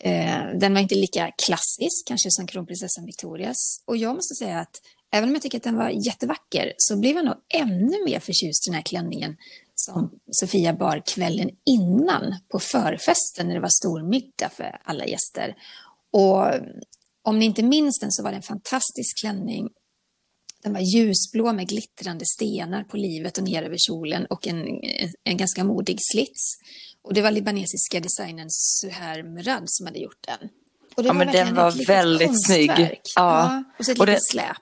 eh, 0.00 0.42
den 0.60 0.74
var 0.74 0.80
inte 0.80 0.94
lika 0.94 1.30
klassisk 1.46 2.06
kanske 2.06 2.30
som 2.30 2.46
kronprinsessan 2.46 3.06
Victorias. 3.06 3.82
Och 3.84 3.96
jag 3.96 4.14
måste 4.14 4.34
säga 4.34 4.60
att 4.60 4.80
även 5.14 5.28
om 5.28 5.34
jag 5.34 5.42
tycker 5.42 5.58
att 5.58 5.64
den 5.64 5.76
var 5.76 5.90
jättevacker 6.06 6.72
så 6.76 6.96
blev 6.96 7.16
jag 7.16 7.24
nog 7.24 7.34
ännu 7.54 8.04
mer 8.04 8.20
förtjust 8.20 8.66
i 8.66 8.70
den 8.70 8.74
här 8.74 8.82
klänningen 8.82 9.36
som 9.74 10.10
Sofia 10.30 10.72
bar 10.72 11.02
kvällen 11.06 11.50
innan 11.66 12.34
på 12.52 12.58
förfesten 12.58 13.46
när 13.48 13.54
det 13.54 13.60
var 13.60 13.68
stor 13.82 14.02
middag 14.10 14.48
för 14.56 14.80
alla 14.84 15.06
gäster. 15.06 15.54
Och 16.12 16.44
om 17.22 17.38
ni 17.38 17.44
inte 17.44 17.62
minns 17.62 17.98
den 18.00 18.12
så 18.12 18.22
var 18.22 18.30
det 18.30 18.36
en 18.36 18.42
fantastisk 18.42 19.20
klänning 19.20 19.68
den 20.62 20.72
var 20.72 20.80
ljusblå 20.80 21.52
med 21.52 21.68
glittrande 21.68 22.24
stenar 22.26 22.84
på 22.84 22.96
livet 22.96 23.38
och 23.38 23.44
ner 23.44 23.62
över 23.62 23.76
kjolen 23.78 24.26
och 24.26 24.46
en, 24.46 24.66
en 25.24 25.36
ganska 25.36 25.64
modig 25.64 25.98
slits. 26.12 26.54
Och 27.02 27.14
det 27.14 27.22
var 27.22 27.30
libanesiska 27.30 28.00
designern 28.00 28.46
Suher 28.50 29.22
Murad 29.22 29.62
som 29.66 29.86
hade 29.86 29.98
gjort 29.98 30.26
den. 30.26 30.48
Ja, 31.06 31.12
men 31.12 31.32
den 31.32 31.54
var 31.54 31.86
väldigt 31.86 32.46
snygg. 32.46 32.68
konstverk. 32.68 33.00
Ja. 33.16 33.64
Och 33.78 33.84
så 33.84 33.92
ett 33.92 34.00
Och 34.00 34.06
litet 34.06 34.20
det- 34.20 34.30
släp. 34.32 34.56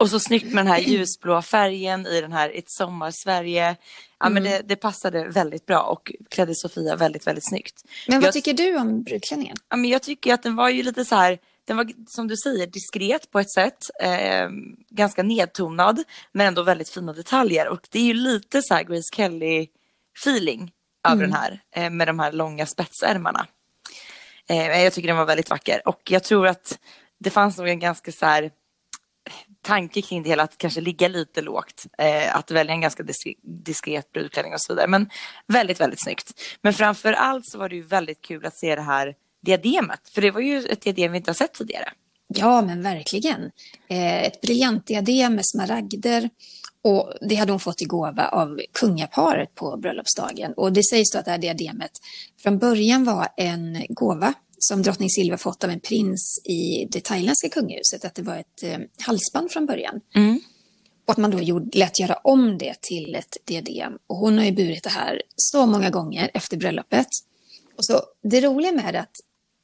Och 0.00 0.10
så 0.10 0.20
snyggt 0.20 0.46
med 0.54 0.64
den 0.64 0.72
här 0.72 0.78
ljusblåa 0.78 1.42
färgen 1.42 2.06
i 2.06 2.20
den 2.20 2.32
här 2.32 2.52
Ett 2.54 2.70
sommar-Sverige. 2.70 3.76
Ja 4.20 4.28
men 4.28 4.42
det, 4.42 4.62
det 4.64 4.76
passade 4.76 5.28
väldigt 5.28 5.66
bra 5.66 5.80
och 5.82 6.12
klädde 6.30 6.54
Sofia 6.54 6.96
väldigt, 6.96 7.26
väldigt 7.26 7.48
snyggt. 7.48 7.82
Men 8.08 8.20
vad 8.20 8.26
Jag- 8.26 8.32
tycker 8.34 8.54
du 8.54 8.76
om 8.76 9.02
brudklänningen? 9.02 9.56
Ja, 9.68 9.76
men 9.76 9.90
jag 9.90 10.02
tycker 10.02 10.34
att 10.34 10.42
den 10.42 10.56
var 10.56 10.68
ju 10.68 10.82
lite 10.82 11.04
så 11.04 11.14
här, 11.14 11.38
den 11.64 11.76
var 11.76 11.90
som 12.08 12.28
du 12.28 12.36
säger 12.36 12.66
diskret 12.66 13.30
på 13.30 13.40
ett 13.40 13.50
sätt, 13.52 13.78
eh, 14.02 14.48
ganska 14.90 15.22
nedtonad 15.22 16.02
men 16.32 16.46
ändå 16.46 16.62
väldigt 16.62 16.88
fina 16.90 17.12
detaljer 17.12 17.68
och 17.68 17.80
det 17.90 17.98
är 17.98 18.04
ju 18.04 18.14
lite 18.14 18.62
så 18.62 18.74
här 18.74 18.82
Grace 18.82 19.08
Kelly 19.16 19.66
feeling 20.20 20.72
över 21.08 21.22
den 21.22 21.32
här 21.32 21.60
eh, 21.74 21.90
med 21.90 22.06
de 22.08 22.18
här 22.18 22.32
långa 22.32 22.66
spetsärmarna. 22.66 23.46
Eh, 24.48 24.82
jag 24.82 24.92
tycker 24.92 25.08
den 25.08 25.16
var 25.16 25.24
väldigt 25.26 25.50
vacker 25.50 25.88
och 25.88 26.00
jag 26.10 26.24
tror 26.24 26.46
att 26.46 26.78
det 27.20 27.30
fanns 27.30 27.58
nog 27.58 27.68
en 27.68 27.78
ganska 27.78 28.12
så 28.12 28.26
här 28.26 28.50
tanke 29.62 30.02
kring 30.02 30.22
det 30.22 30.28
hela 30.28 30.42
att 30.42 30.58
kanske 30.58 30.80
ligga 30.80 31.08
lite 31.08 31.42
lågt. 31.42 31.86
Eh, 31.98 32.36
att 32.36 32.50
välja 32.50 32.74
en 32.74 32.80
ganska 32.80 33.02
diskret, 33.02 33.36
diskret 33.42 34.12
brudklänning 34.12 34.52
och 34.52 34.60
så 34.60 34.72
vidare. 34.72 34.88
Men 34.88 35.10
väldigt, 35.46 35.80
väldigt 35.80 36.02
snyggt. 36.02 36.40
Men 36.62 36.74
framför 36.74 37.12
allt 37.12 37.46
så 37.46 37.58
var 37.58 37.68
det 37.68 37.76
ju 37.76 37.82
väldigt 37.82 38.20
kul 38.20 38.46
att 38.46 38.56
se 38.56 38.76
det 38.76 38.82
här 38.82 39.14
diademet. 39.42 40.00
För 40.14 40.22
det 40.22 40.30
var 40.30 40.40
ju 40.40 40.66
ett 40.66 40.80
diadem 40.80 41.12
vi 41.12 41.18
inte 41.18 41.30
har 41.30 41.34
sett 41.34 41.52
tidigare. 41.52 41.88
Ja, 42.34 42.62
men 42.62 42.82
verkligen. 42.82 43.50
Eh, 43.88 44.22
ett 44.22 44.40
briljantdiadem 44.40 45.34
med 45.34 45.44
smaragder. 45.46 46.30
Och 46.82 47.12
det 47.20 47.34
hade 47.34 47.52
hon 47.52 47.60
fått 47.60 47.82
i 47.82 47.84
gåva 47.84 48.28
av 48.28 48.60
kungaparet 48.72 49.54
på 49.54 49.76
bröllopsdagen. 49.76 50.52
Och 50.52 50.72
det 50.72 50.82
sägs 50.84 51.10
då 51.12 51.18
att 51.18 51.24
det 51.24 51.30
här 51.30 51.38
diademet 51.38 51.90
från 52.42 52.58
början 52.58 53.04
var 53.04 53.28
en 53.36 53.84
gåva 53.88 54.34
som 54.58 54.82
drottning 54.82 55.10
Silvia 55.10 55.38
fått 55.38 55.64
av 55.64 55.70
en 55.70 55.80
prins 55.80 56.40
i 56.44 56.88
det 56.90 57.04
thailändska 57.04 57.48
kungahuset. 57.48 58.04
Att 58.04 58.14
det 58.14 58.22
var 58.22 58.36
ett 58.36 58.62
eh, 58.62 58.78
halsband 59.00 59.50
från 59.50 59.66
början. 59.66 60.00
Och 61.06 61.12
att 61.12 61.18
man 61.18 61.30
då 61.30 61.40
gjorde, 61.40 61.78
lät 61.78 62.00
göra 62.00 62.14
om 62.14 62.58
det 62.58 62.80
till 62.80 63.14
ett 63.14 63.36
diadem. 63.44 63.98
Och 64.06 64.16
hon 64.16 64.38
har 64.38 64.44
ju 64.44 64.52
burit 64.52 64.84
det 64.84 64.90
här 64.90 65.22
så 65.36 65.66
många 65.66 65.90
gånger 65.90 66.30
efter 66.34 66.56
bröllopet. 66.56 67.06
Och 67.76 67.84
så, 67.84 68.02
det 68.22 68.40
roliga 68.40 68.72
med 68.72 68.94
det 68.94 68.98
är 68.98 69.02
att 69.02 69.16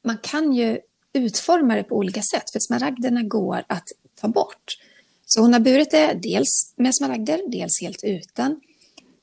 man 0.04 0.18
kan 0.22 0.52
ju 0.52 0.78
utforma 1.12 1.74
det 1.74 1.82
på 1.82 1.96
olika 1.96 2.22
sätt. 2.22 2.50
För 2.52 2.60
smaragderna 2.60 3.22
går 3.22 3.64
att 3.68 3.84
ta 4.20 4.28
bort. 4.28 4.78
Så 5.26 5.40
hon 5.40 5.52
har 5.52 5.60
burit 5.60 5.90
det 5.90 6.18
dels 6.22 6.74
med 6.76 6.96
smaragder, 6.96 7.40
dels 7.48 7.80
helt 7.82 8.04
utan. 8.04 8.60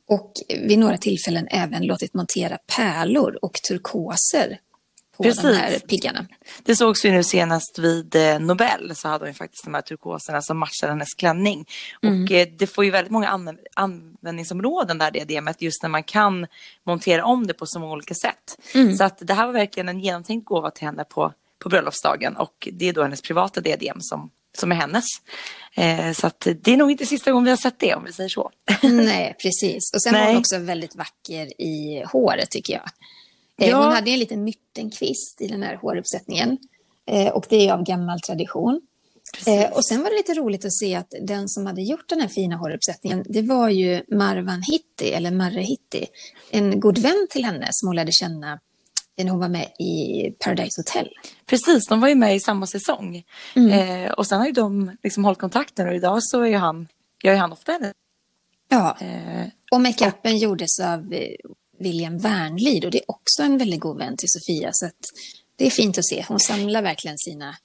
Och 0.07 0.33
vid 0.47 0.79
några 0.79 0.97
tillfällen 0.97 1.47
även 1.51 1.85
låtit 1.85 2.13
montera 2.13 2.57
pärlor 2.75 3.39
och 3.41 3.53
turkoser 3.53 4.59
på 5.21 5.29
Precis. 5.29 5.43
de 5.43 5.53
här 5.53 5.79
piggarna. 5.79 6.25
Det 6.63 6.75
sågs 6.75 7.05
ju 7.05 7.11
nu 7.11 7.23
senast 7.23 7.79
vid 7.79 8.15
eh, 8.15 8.39
Nobel 8.39 8.95
så 8.95 9.07
hade 9.07 9.25
hon 9.25 9.33
faktiskt 9.33 9.63
de 9.63 9.73
här 9.73 9.81
turkoserna 9.81 10.41
som 10.41 10.57
matchar 10.57 10.87
hennes 10.89 11.13
klänning. 11.13 11.65
Och 12.03 12.31
eh, 12.31 12.47
det 12.57 12.67
får 12.67 12.85
ju 12.85 12.91
väldigt 12.91 13.11
många 13.11 13.29
anv- 13.31 13.57
användningsområden 13.75 14.97
där 14.97 15.11
diademet 15.11 15.61
just 15.61 15.83
när 15.83 15.89
man 15.89 16.03
kan 16.03 16.47
montera 16.83 17.25
om 17.25 17.47
det 17.47 17.53
på 17.53 17.65
så 17.65 17.79
många 17.79 17.93
olika 17.93 18.13
sätt. 18.13 18.57
Så 18.97 19.03
att 19.03 19.17
det 19.21 19.33
här 19.33 19.45
var 19.45 19.53
verkligen 19.53 19.89
en 19.89 19.99
genomtänkt 19.99 20.45
gåva 20.45 20.71
till 20.71 20.85
henne 20.85 21.03
på, 21.03 21.33
på 21.59 21.69
bröllopsdagen 21.69 22.35
och 22.37 22.67
det 22.71 22.89
är 22.89 22.93
då 22.93 23.03
hennes 23.03 23.21
privata 23.21 23.61
diadem 23.61 23.97
som, 23.99 24.29
som 24.57 24.71
är 24.71 24.75
hennes. 24.75 25.05
Eh, 25.75 26.11
så 26.13 26.27
att 26.27 26.47
det 26.61 26.73
är 26.73 26.77
nog 26.77 26.91
inte 26.91 27.05
sista 27.05 27.31
gången 27.31 27.43
vi 27.43 27.49
har 27.49 27.57
sett 27.57 27.79
det 27.79 27.95
om 27.95 28.03
vi 28.03 28.13
säger 28.13 28.29
så. 28.29 28.51
Nej, 28.83 29.35
precis. 29.41 29.93
Och 29.93 30.01
sen 30.03 30.13
Nej. 30.13 30.21
var 30.21 30.27
hon 30.27 30.37
också 30.39 30.57
väldigt 30.57 30.95
vacker 30.95 31.61
i 31.61 32.03
håret 32.11 32.51
tycker 32.51 32.73
jag. 32.73 32.89
Eh, 33.61 33.69
ja. 33.69 33.77
Hon 33.83 33.93
hade 33.93 34.11
en 34.11 34.19
liten 34.19 34.43
myrtenkvist 34.43 35.41
i 35.41 35.47
den 35.47 35.63
här 35.63 35.75
håruppsättningen 35.75 36.57
eh, 37.07 37.27
och 37.27 37.45
det 37.49 37.67
är 37.67 37.73
av 37.73 37.83
gammal 37.83 38.21
tradition. 38.21 38.81
Eh, 39.47 39.71
och 39.71 39.85
sen 39.85 40.03
var 40.03 40.09
det 40.09 40.15
lite 40.15 40.33
roligt 40.33 40.65
att 40.65 40.73
se 40.73 40.95
att 40.95 41.13
den 41.21 41.49
som 41.49 41.65
hade 41.65 41.81
gjort 41.81 42.09
den 42.09 42.21
här 42.21 42.27
fina 42.27 42.55
håruppsättningen, 42.55 43.25
det 43.29 43.41
var 43.41 43.69
ju 43.69 44.03
Marwan 44.07 44.61
Hitti, 44.61 45.13
eller 45.13 45.31
Marre 45.31 45.61
Hitti, 45.61 46.05
en 46.51 46.79
god 46.79 46.97
vän 46.97 47.27
till 47.29 47.45
henne 47.45 47.67
som 47.71 47.87
hon 47.87 47.95
lärde 47.95 48.11
känna 48.11 48.59
när 49.17 49.31
hon 49.31 49.39
var 49.39 49.49
med 49.49 49.67
i 49.79 50.25
Paradise 50.39 50.81
Hotel. 50.81 51.09
Precis, 51.45 51.87
de 51.87 52.01
var 52.01 52.07
ju 52.07 52.15
med 52.15 52.35
i 52.35 52.39
samma 52.39 52.67
säsong. 52.67 53.23
Mm. 53.55 53.71
Eh, 54.05 54.11
och 54.11 54.27
sen 54.27 54.39
har 54.39 54.45
ju 54.45 54.51
de 54.51 54.97
liksom 55.03 55.25
hållit 55.25 55.39
kontakten 55.39 55.87
och 55.87 55.95
idag 55.95 56.23
så 56.23 56.41
är 56.45 56.57
han, 56.57 56.87
gör 57.23 57.33
ju 57.33 57.39
han 57.39 57.51
ofta 57.51 57.71
henne. 57.71 57.93
Ja, 58.69 58.97
eh, 58.99 59.47
och 59.71 59.81
makeupen 59.81 60.37
gjordes 60.37 60.79
av 60.79 61.13
William 61.81 62.17
Wernlid 62.17 62.85
och 62.85 62.91
det 62.91 62.97
är 62.97 63.11
också 63.11 63.43
en 63.43 63.57
väldigt 63.57 63.79
god 63.79 63.97
vän 63.97 64.17
till 64.17 64.29
Sofia. 64.29 64.69
Så 64.73 64.89
det 65.55 65.65
är 65.65 65.69
fint 65.69 65.97
att 65.97 66.05
se. 66.05 66.25
Hon 66.27 66.39
samlar 66.39 66.81
verkligen 66.81 67.17
sina 67.17 67.55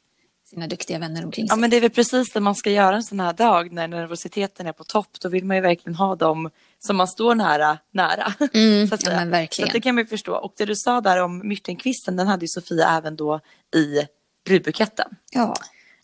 sina 0.51 0.67
duktiga 0.67 0.99
vänner 0.99 1.25
omkring 1.25 1.49
sig. 1.49 1.53
Ja, 1.53 1.57
men 1.57 1.71
det 1.71 1.77
är 1.77 1.81
väl 1.81 1.91
precis 1.91 2.33
det 2.33 2.41
man 2.41 2.55
ska 2.55 2.71
göra 2.71 2.97
en 2.97 3.03
sån 3.03 3.21
här 3.21 3.33
dag 3.33 3.73
när 3.73 3.89
nervositeten 3.89 4.67
är 4.67 4.73
på 4.73 4.85
topp. 4.85 5.09
Då 5.21 5.29
vill 5.29 5.45
man 5.45 5.57
ju 5.57 5.63
verkligen 5.63 5.95
ha 5.95 6.17
dem 6.17 6.51
som 6.79 6.97
man 6.97 7.09
står 7.09 7.35
nära. 7.35 7.79
nära 7.91 8.35
mm, 8.55 8.87
så 8.89 8.95
att. 8.95 9.07
Ja, 9.07 9.25
verkligen. 9.25 9.69
Så 9.69 9.73
det 9.73 9.81
kan 9.81 9.95
man 9.95 10.05
ju 10.05 10.09
förstå. 10.09 10.35
Och 10.35 10.55
det 10.57 10.65
du 10.65 10.77
sa 10.77 11.01
där 11.01 11.23
om 11.23 11.49
myrtenkvisten, 11.49 12.17
den 12.17 12.27
hade 12.27 12.45
ju 12.45 12.49
Sofia 12.49 12.97
även 12.97 13.17
då 13.17 13.41
i 13.77 14.07
brudbuketten. 14.47 15.09
Ja. 15.33 15.55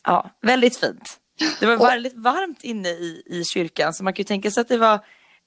Ja, 0.04 0.30
väldigt 0.42 0.76
fint. 0.76 1.18
Det 1.60 1.66
var 1.66 1.76
väldigt 1.90 2.16
varmt 2.16 2.64
inne 2.64 2.88
i, 2.88 3.22
i 3.26 3.44
kyrkan 3.44 3.94
så 3.94 4.04
man 4.04 4.12
kan 4.12 4.20
ju 4.20 4.24
tänka 4.24 4.50
sig 4.50 4.60
att 4.60 4.68
det 4.68 4.78
var 4.78 5.00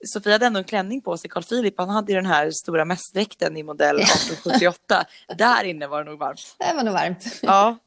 Sofia 0.06 0.32
hade 0.34 0.46
ändå 0.46 0.60
en 0.60 0.64
klänning 0.64 1.02
på 1.02 1.18
sig. 1.18 1.30
Carl 1.30 1.44
Philip 1.44 1.74
han 1.78 1.90
hade 1.90 2.12
ju 2.12 2.16
den 2.16 2.26
här 2.26 2.52
stora 2.52 2.86
mässdräkten 2.86 3.58
i 3.58 3.64
modell 3.64 3.96
1878. 3.96 5.06
Där 5.38 5.64
inne 5.64 5.88
var 5.88 6.04
det 6.04 6.10
nog 6.10 6.20
varmt. 6.20 6.56
Det 6.60 6.74
var 6.76 6.84
nog 6.84 6.94
varmt. 6.94 7.26
Ja. 7.42 7.78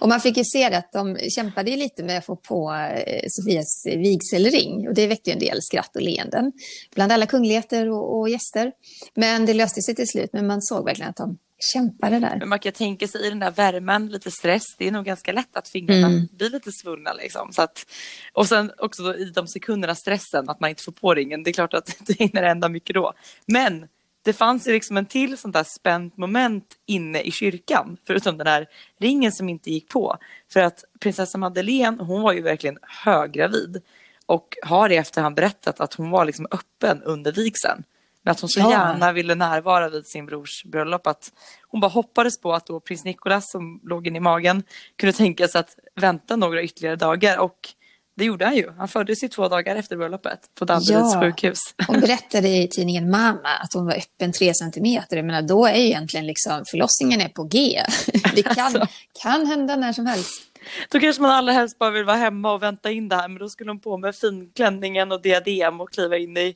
och 0.00 0.08
man 0.08 0.20
fick 0.20 0.36
ju 0.36 0.44
se 0.44 0.64
att 0.64 0.92
de 0.92 1.16
kämpade 1.30 1.76
lite 1.76 2.02
med 2.02 2.18
att 2.18 2.26
få 2.26 2.36
på 2.36 2.72
eh, 2.72 3.24
Sofias 3.28 3.86
vigselring. 3.86 4.88
Och 4.88 4.94
det 4.94 5.06
väckte 5.06 5.30
ju 5.30 5.34
en 5.34 5.40
del 5.40 5.62
skratt 5.62 5.96
och 5.96 6.02
leenden 6.02 6.52
bland 6.94 7.12
alla 7.12 7.26
kungligheter 7.26 7.90
och, 7.90 8.18
och 8.18 8.28
gäster. 8.28 8.72
Men 9.14 9.46
det 9.46 9.54
löste 9.54 9.82
sig 9.82 9.94
till 9.94 10.08
slut. 10.08 10.30
Men 10.32 10.46
man 10.46 10.62
såg 10.62 10.84
verkligen 10.84 11.10
att 11.10 11.16
de 11.16 11.38
kämpade 11.60 12.18
där. 12.18 12.36
Men 12.38 12.48
man 12.48 12.58
kan 12.58 12.72
tänka 12.72 13.08
sig 13.08 13.26
i 13.26 13.28
den 13.28 13.38
där 13.38 13.50
värmen, 13.50 14.06
lite 14.06 14.30
stress, 14.30 14.62
det 14.78 14.86
är 14.86 14.90
nog 14.90 15.04
ganska 15.04 15.32
lätt 15.32 15.56
att 15.56 15.68
fingrarna 15.68 16.06
mm. 16.06 16.28
blir 16.32 16.50
lite 16.50 16.72
svullna. 16.72 17.12
Liksom. 17.12 17.52
Så 17.52 17.62
att, 17.62 17.86
och 18.32 18.46
sen 18.46 18.72
också 18.78 19.16
i 19.16 19.24
de 19.24 19.46
sekunderna 19.46 19.94
stressen, 19.94 20.48
att 20.48 20.60
man 20.60 20.70
inte 20.70 20.82
får 20.82 20.92
på 20.92 21.14
ringen, 21.14 21.42
det 21.42 21.50
är 21.50 21.52
klart 21.52 21.74
att 21.74 21.96
det 22.06 22.18
hinner 22.18 22.42
hända 22.42 22.68
mycket 22.68 22.94
då. 22.94 23.12
Men 23.46 23.88
det 24.22 24.32
fanns 24.32 24.68
ju 24.68 24.72
liksom 24.72 24.96
en 24.96 25.06
till 25.06 25.38
sånt 25.38 25.54
där 25.54 25.64
spänt 25.78 26.16
moment 26.16 26.74
inne 26.86 27.20
i 27.20 27.30
kyrkan, 27.30 27.96
förutom 28.06 28.38
den 28.38 28.46
här 28.46 28.66
ringen 28.98 29.32
som 29.32 29.48
inte 29.48 29.70
gick 29.70 29.88
på. 29.88 30.16
För 30.52 30.60
att 30.60 30.84
prinsessa 31.00 31.38
Madeleine, 31.38 32.02
hon 32.02 32.22
var 32.22 32.32
ju 32.32 32.42
verkligen 32.42 32.78
höggravid 32.82 33.82
och 34.26 34.56
har 34.62 34.90
i 34.90 34.96
efterhand 34.96 35.36
berättat 35.36 35.80
att 35.80 35.94
hon 35.94 36.10
var 36.10 36.24
liksom 36.24 36.46
öppen 36.50 37.02
under 37.02 37.32
vigseln. 37.32 37.84
Men 38.22 38.32
att 38.32 38.40
hon 38.40 38.48
så 38.48 38.60
ja. 38.60 38.70
gärna 38.70 39.12
ville 39.12 39.34
närvara 39.34 39.88
vid 39.88 40.06
sin 40.06 40.26
brors 40.26 40.64
bröllop. 40.64 41.06
Att 41.06 41.32
hon 41.68 41.80
bara 41.80 41.90
hoppades 41.90 42.40
på 42.40 42.52
att 42.52 42.66
då 42.66 42.80
prins 42.80 43.04
Nicolas 43.04 43.50
som 43.50 43.80
låg 43.82 44.06
in 44.06 44.16
i 44.16 44.20
magen 44.20 44.62
kunde 44.96 45.12
tänka 45.12 45.48
sig 45.48 45.58
att 45.58 45.76
vänta 46.00 46.36
några 46.36 46.62
ytterligare 46.62 46.96
dagar. 46.96 47.38
Och 47.38 47.74
det 48.16 48.24
gjorde 48.24 48.44
han 48.44 48.56
ju. 48.56 48.70
Han 48.78 48.88
föddes 48.88 49.24
ju 49.24 49.28
två 49.28 49.48
dagar 49.48 49.76
efter 49.76 49.96
bröllopet 49.96 50.40
på 50.58 50.64
Danderyds 50.64 51.14
ja. 51.14 51.20
sjukhus. 51.20 51.58
Hon 51.86 52.00
berättade 52.00 52.48
i 52.48 52.68
tidningen 52.68 53.10
Mamma 53.10 53.48
att 53.62 53.74
hon 53.74 53.86
var 53.86 53.94
öppen 53.94 54.32
tre 54.32 54.54
centimeter. 54.54 55.16
Jag 55.16 55.26
menar, 55.26 55.42
då 55.42 55.66
är 55.66 55.74
ju 55.74 55.86
egentligen 55.86 56.26
liksom 56.26 56.64
förlossningen 56.70 57.20
är 57.20 57.28
på 57.28 57.44
G. 57.44 57.82
Det 58.34 58.42
kan, 58.42 58.64
alltså. 58.64 58.86
kan 59.22 59.46
hända 59.46 59.76
när 59.76 59.92
som 59.92 60.06
helst. 60.06 60.42
Då 60.90 61.00
kanske 61.00 61.22
man 61.22 61.30
allra 61.30 61.52
helst 61.52 61.78
bara 61.78 61.90
vill 61.90 62.04
vara 62.04 62.16
hemma 62.16 62.52
och 62.52 62.62
vänta 62.62 62.90
in 62.90 63.08
det 63.08 63.16
här. 63.16 63.28
Men 63.28 63.38
då 63.38 63.48
skulle 63.48 63.70
hon 63.70 63.80
på 63.80 63.96
med 63.96 64.16
finklänningen 64.16 65.12
och 65.12 65.22
diadem 65.22 65.80
och 65.80 65.92
kliva 65.92 66.16
in 66.16 66.36
i 66.36 66.54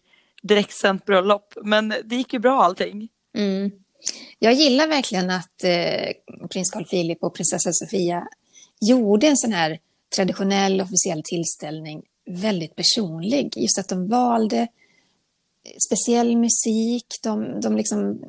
direktsänt 0.48 1.04
bröllop. 1.04 1.54
Men 1.62 1.94
det 2.04 2.16
gick 2.16 2.32
ju 2.32 2.38
bra 2.38 2.62
allting. 2.62 3.08
Mm. 3.36 3.70
Jag 4.38 4.52
gillar 4.52 4.88
verkligen 4.88 5.30
att 5.30 5.64
eh, 5.64 6.46
prins 6.50 6.70
Carl 6.70 6.84
Philip 6.84 7.22
och 7.22 7.34
prinsessa 7.34 7.72
Sofia 7.72 8.28
gjorde 8.80 9.26
en 9.26 9.36
sån 9.36 9.52
här 9.52 9.78
traditionell 10.16 10.80
officiell 10.80 11.22
tillställning 11.24 12.02
väldigt 12.26 12.76
personlig. 12.76 13.52
Just 13.56 13.78
att 13.78 13.88
de 13.88 14.08
valde 14.08 14.68
speciell 15.86 16.36
musik, 16.36 17.06
de, 17.22 17.60
de 17.60 17.76
liksom 17.76 18.20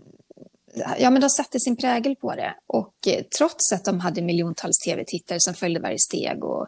ja, 1.00 1.10
men 1.10 1.22
de 1.22 1.30
satte 1.30 1.60
sin 1.60 1.76
prägel 1.76 2.16
på 2.16 2.36
det. 2.36 2.56
Och 2.68 3.08
eh, 3.08 3.24
trots 3.38 3.72
att 3.74 3.86
de 3.86 4.00
hade 4.00 4.22
miljontals 4.22 4.80
tv-tittare 4.80 5.40
som 5.40 5.54
följde 5.54 5.80
varje 5.80 6.00
steg 6.00 6.44
och 6.44 6.68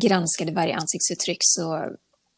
granskade 0.00 0.52
varje 0.52 0.74
ansiktsuttryck 0.74 1.38
så 1.40 1.86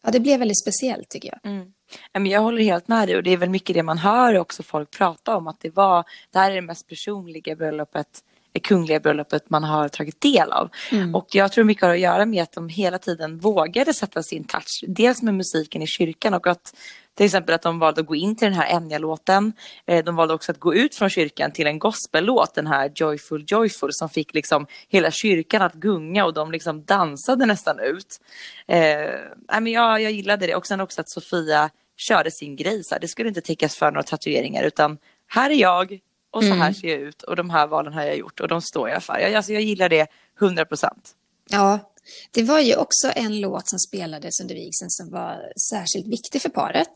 ja, 0.02 0.10
det 0.10 0.20
blev 0.20 0.38
väldigt 0.38 0.60
speciellt 0.60 1.08
tycker 1.08 1.28
jag. 1.28 1.52
Mm. 1.52 1.72
Jag 2.12 2.40
håller 2.40 2.62
helt 2.62 2.88
med 2.88 3.08
dig 3.08 3.16
och 3.16 3.22
det 3.22 3.30
är 3.30 3.36
väl 3.36 3.50
mycket 3.50 3.74
det 3.74 3.82
man 3.82 3.98
hör 3.98 4.38
också 4.38 4.62
folk 4.62 4.90
prata 4.90 5.36
om 5.36 5.46
att 5.46 5.60
det 5.60 5.76
var, 5.76 6.04
det 6.30 6.38
här 6.38 6.50
är 6.50 6.54
det 6.54 6.60
mest 6.60 6.88
personliga 6.88 7.56
bröllopet 7.56 8.22
det 8.54 8.60
kungliga 8.60 9.00
bröllopet 9.00 9.50
man 9.50 9.64
har 9.64 9.88
tagit 9.88 10.20
del 10.20 10.52
av. 10.52 10.70
Mm. 10.92 11.14
Och 11.14 11.26
jag 11.30 11.52
tror 11.52 11.64
mycket 11.64 11.82
har 11.82 11.90
att 11.90 12.00
göra 12.00 12.26
med 12.26 12.42
att 12.42 12.52
de 12.52 12.68
hela 12.68 12.98
tiden 12.98 13.38
vågade 13.38 13.94
sätta 13.94 14.22
sin 14.22 14.44
touch. 14.44 14.84
Dels 14.88 15.22
med 15.22 15.34
musiken 15.34 15.82
i 15.82 15.86
kyrkan 15.86 16.34
och 16.34 16.46
att 16.46 16.74
till 17.14 17.26
exempel 17.26 17.54
att 17.54 17.62
de 17.62 17.78
valde 17.78 18.00
att 18.00 18.06
gå 18.06 18.14
in 18.14 18.36
till 18.36 18.48
den 18.48 18.54
här 18.54 18.76
Enya-låten. 18.76 19.52
Eh, 19.86 20.04
de 20.04 20.16
valde 20.16 20.34
också 20.34 20.52
att 20.52 20.60
gå 20.60 20.74
ut 20.74 20.94
från 20.94 21.10
kyrkan 21.10 21.52
till 21.52 21.66
en 21.66 21.78
gospellåt, 21.78 22.54
den 22.54 22.66
här 22.66 22.92
Joyful 22.94 23.44
Joyful 23.46 23.92
som 23.92 24.08
fick 24.08 24.34
liksom 24.34 24.66
hela 24.88 25.10
kyrkan 25.10 25.62
att 25.62 25.74
gunga 25.74 26.24
och 26.24 26.34
de 26.34 26.52
liksom 26.52 26.84
dansade 26.84 27.46
nästan 27.46 27.80
ut. 27.80 28.20
Eh, 28.66 29.60
men 29.60 29.66
jag, 29.66 30.02
jag 30.02 30.12
gillade 30.12 30.46
det 30.46 30.54
och 30.54 30.66
sen 30.66 30.80
också 30.80 31.00
att 31.00 31.10
Sofia 31.10 31.70
körde 31.96 32.30
sin 32.30 32.56
grej. 32.56 32.84
Så 32.84 32.94
här. 32.94 33.00
Det 33.00 33.08
skulle 33.08 33.28
inte 33.28 33.40
täckas 33.40 33.74
för 33.74 33.90
några 33.90 34.02
tatueringar 34.02 34.62
utan 34.62 34.98
här 35.26 35.50
är 35.50 35.54
jag 35.54 36.00
och 36.30 36.42
så 36.42 36.48
här 36.48 36.54
mm. 36.54 36.74
ser 36.74 36.88
jag 36.88 37.00
ut 37.00 37.22
och 37.22 37.36
de 37.36 37.50
här 37.50 37.66
valen 37.66 37.92
har 37.92 38.02
jag 38.02 38.16
gjort 38.16 38.40
och 38.40 38.48
de 38.48 38.62
står 38.62 38.88
jag 38.88 39.02
för. 39.02 39.18
Jag, 39.18 39.34
alltså, 39.34 39.52
jag 39.52 39.62
gillar 39.62 39.88
det 39.88 40.06
100 40.40 40.64
procent. 40.64 41.14
Ja, 41.50 41.92
det 42.30 42.42
var 42.42 42.60
ju 42.60 42.76
också 42.76 43.12
en 43.14 43.40
låt 43.40 43.68
som 43.68 43.78
spelades 43.78 44.40
under 44.40 44.54
vigseln 44.54 44.90
som 44.90 45.10
var 45.10 45.52
särskilt 45.70 46.06
viktig 46.06 46.42
för 46.42 46.48
paret. 46.48 46.92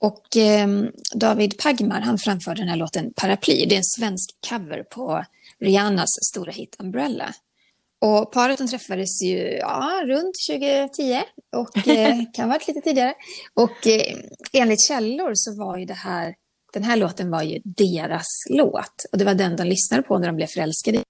Och 0.00 0.36
eh, 0.36 0.68
David 1.14 1.58
Pagmar 1.58 2.00
han 2.00 2.18
framförde 2.18 2.60
den 2.60 2.68
här 2.68 2.76
låten 2.76 3.12
Paraply. 3.16 3.66
Det 3.66 3.74
är 3.74 3.76
en 3.76 3.84
svensk 3.84 4.30
cover 4.48 4.82
på 4.82 5.24
Rihannas 5.60 6.10
stora 6.30 6.52
hit 6.52 6.76
Umbrella. 6.78 7.34
Och 8.02 8.32
paret 8.32 8.58
de 8.58 8.68
träffades 8.68 9.22
ju 9.22 9.38
ja, 9.38 10.02
runt 10.04 10.34
2010 10.48 11.22
och 11.56 11.88
eh, 11.88 12.16
kan 12.34 12.50
ha 12.50 12.56
varit 12.56 12.68
lite 12.68 12.80
tidigare. 12.80 13.14
Och 13.54 13.86
eh, 13.86 14.16
enligt 14.52 14.88
källor 14.88 15.32
så 15.34 15.56
var 15.58 15.78
ju 15.78 15.84
det 15.84 15.94
här, 15.94 16.34
den 16.72 16.82
här 16.82 16.96
låten 16.96 17.30
var 17.30 17.42
ju 17.42 17.60
deras 17.64 18.26
låt. 18.50 19.04
Och 19.12 19.18
det 19.18 19.24
var 19.24 19.34
den 19.34 19.56
de 19.56 19.64
lyssnade 19.64 20.02
på 20.02 20.18
när 20.18 20.26
de 20.26 20.36
blev 20.36 20.46
förälskade 20.46 21.02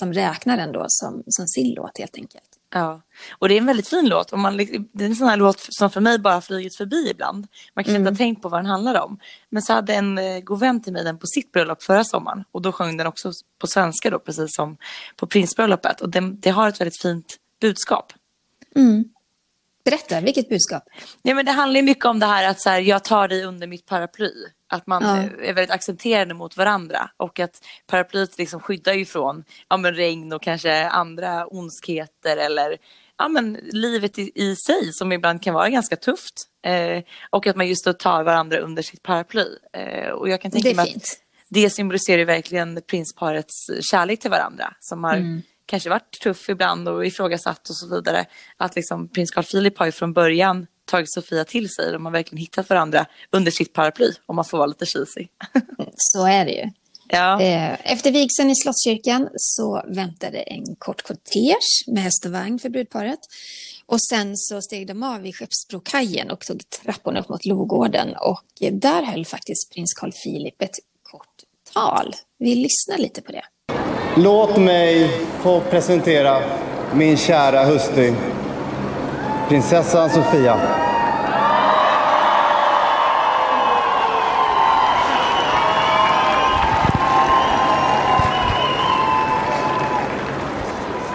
de 0.00 0.12
räknar 0.12 0.56
den 0.56 0.72
då 0.72 0.84
som, 0.88 1.22
som 1.26 1.46
sin 1.46 1.74
låt 1.74 1.98
helt 1.98 2.16
enkelt. 2.16 2.49
Ja, 2.72 3.02
och 3.38 3.48
det 3.48 3.54
är 3.54 3.58
en 3.58 3.66
väldigt 3.66 3.88
fin 3.88 4.08
låt. 4.08 4.32
Och 4.32 4.38
man, 4.38 4.56
det 4.56 5.04
är 5.04 5.08
en 5.08 5.16
sån 5.16 5.28
här 5.28 5.36
låt 5.36 5.60
som 5.60 5.90
för 5.90 6.00
mig 6.00 6.18
bara 6.18 6.40
flugit 6.40 6.76
förbi 6.76 7.10
ibland. 7.10 7.46
Man 7.74 7.84
kanske 7.84 7.96
mm. 7.96 8.00
inte 8.00 8.10
har 8.10 8.26
tänkt 8.26 8.42
på 8.42 8.48
vad 8.48 8.58
den 8.58 8.66
handlar 8.66 9.00
om. 9.00 9.18
Men 9.48 9.62
så 9.62 9.72
hade 9.72 9.94
en 9.94 10.18
eh, 10.18 10.40
god 10.40 10.60
vän 10.60 10.82
till 10.82 10.92
mig 10.92 11.04
den 11.04 11.18
på 11.18 11.26
sitt 11.26 11.52
bröllop 11.52 11.82
förra 11.82 12.04
sommaren. 12.04 12.44
Och 12.52 12.62
då 12.62 12.72
sjöng 12.72 12.96
den 12.96 13.06
också 13.06 13.32
på 13.58 13.66
svenska 13.66 14.10
då, 14.10 14.18
precis 14.18 14.54
som 14.56 14.76
på 15.16 15.26
prinsbröllopet. 15.26 16.00
Och 16.00 16.08
det, 16.08 16.20
det 16.20 16.50
har 16.50 16.68
ett 16.68 16.80
väldigt 16.80 17.02
fint 17.02 17.36
budskap. 17.60 18.12
Mm. 18.76 19.04
Berätta, 19.84 20.20
vilket 20.20 20.48
budskap? 20.48 20.82
Ja, 21.22 21.34
men 21.34 21.46
det 21.46 21.52
handlar 21.52 21.82
mycket 21.82 22.04
om 22.04 22.18
det 22.18 22.26
här 22.26 22.48
att 22.48 22.60
så 22.60 22.70
här, 22.70 22.80
jag 22.80 23.04
tar 23.04 23.28
dig 23.28 23.44
under 23.44 23.66
mitt 23.66 23.86
paraply. 23.86 24.32
Att 24.68 24.86
man 24.86 25.02
ja. 25.02 25.44
är 25.46 25.54
väldigt 25.54 25.70
accepterande 25.70 26.34
mot 26.34 26.56
varandra 26.56 27.10
och 27.16 27.40
att 27.40 27.62
paraplyet 27.86 28.38
liksom 28.38 28.60
skyddar 28.60 28.92
ju 28.92 29.04
från 29.04 29.44
ja, 29.68 29.76
men 29.76 29.94
regn 29.94 30.32
och 30.32 30.42
kanske 30.42 30.88
andra 30.88 31.46
ondskheter 31.46 32.36
eller 32.36 32.76
ja, 33.18 33.28
men 33.28 33.58
livet 33.62 34.18
i, 34.18 34.32
i 34.34 34.56
sig 34.56 34.92
som 34.92 35.12
ibland 35.12 35.42
kan 35.42 35.54
vara 35.54 35.68
ganska 35.68 35.96
tufft. 35.96 36.34
Eh, 36.64 37.02
och 37.30 37.46
att 37.46 37.56
man 37.56 37.68
just 37.68 37.84
då 37.84 37.92
tar 37.92 38.22
varandra 38.22 38.58
under 38.58 38.82
sitt 38.82 39.02
paraply. 39.02 39.46
Eh, 39.72 40.10
och 40.10 40.28
jag 40.28 40.40
kan 40.40 40.50
tänka 40.50 40.74
mig 40.74 40.94
att 40.96 41.20
det 41.48 41.70
symboliserar 41.70 42.24
verkligen 42.24 42.82
prinsparets 42.86 43.66
kärlek 43.80 44.20
till 44.20 44.30
varandra 44.30 44.74
som 44.80 45.04
har 45.04 45.16
mm. 45.16 45.42
Kanske 45.70 45.90
varit 45.90 46.20
tuff 46.22 46.48
ibland 46.48 46.88
och 46.88 47.06
ifrågasatt 47.06 47.68
och 47.68 47.76
så 47.76 47.94
vidare. 47.94 48.26
Att 48.56 48.76
liksom 48.76 49.08
prins 49.08 49.30
Carl 49.30 49.44
Philip 49.44 49.78
har 49.78 49.86
ju 49.86 49.92
från 49.92 50.12
början 50.12 50.66
tagit 50.84 51.12
Sofia 51.12 51.44
till 51.44 51.68
sig. 51.68 51.92
De 51.92 52.04
har 52.04 52.12
verkligen 52.12 52.40
hittat 52.40 52.68
varandra 52.68 53.06
under 53.30 53.50
sitt 53.50 53.72
paraply, 53.72 54.12
om 54.26 54.36
man 54.36 54.44
får 54.44 54.58
vara 54.58 54.66
lite 54.66 54.86
cheesy. 54.86 55.28
Så 55.96 56.26
är 56.26 56.44
det 56.44 56.52
ju. 56.52 56.70
Ja. 57.08 57.42
Eh, 57.42 57.92
efter 57.92 58.12
vigseln 58.12 58.50
i 58.50 58.56
Slottskyrkan 58.56 59.28
så 59.36 59.82
väntade 59.88 60.38
en 60.38 60.76
kort 60.78 61.02
kortege 61.02 61.56
med 61.86 62.02
häst 62.02 62.26
och 62.26 62.32
vagn 62.32 62.58
för 62.58 62.68
brudparet. 62.68 63.18
Och 63.86 64.02
sen 64.02 64.36
så 64.36 64.62
steg 64.62 64.86
de 64.86 65.02
av 65.02 65.20
vid 65.20 65.36
Skeppsbrokajen 65.36 66.30
och 66.30 66.40
tog 66.40 66.70
trapporna 66.70 67.20
upp 67.20 67.28
mot 67.28 67.44
Logården. 67.44 68.16
Och 68.16 68.44
där 68.72 69.02
höll 69.02 69.26
faktiskt 69.26 69.72
prins 69.74 69.94
Carl 69.94 70.12
Philip 70.12 70.62
ett 70.62 70.78
kort 71.02 71.36
tal. 71.72 72.14
Vi 72.38 72.54
lyssnar 72.54 72.98
lite 72.98 73.22
på 73.22 73.32
det. 73.32 73.44
Låt 74.14 74.56
mig 74.56 75.10
få 75.42 75.60
presentera 75.60 76.36
min 76.94 77.16
kära 77.16 77.64
hustru, 77.64 78.14
prinsessan 79.48 80.10
Sofia. 80.10 80.56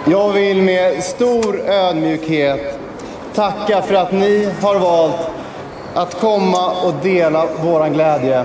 Jag 0.04 0.32
vill 0.32 0.62
med 0.62 1.04
stor 1.04 1.60
ödmjukhet 1.60 2.78
tacka 3.34 3.82
för 3.82 3.94
att 3.94 4.12
ni 4.12 4.48
har 4.62 4.78
valt 4.78 5.30
att 5.94 6.20
komma 6.20 6.70
och 6.82 6.94
dela 7.02 7.46
våran 7.62 7.92
glädje. 7.92 8.44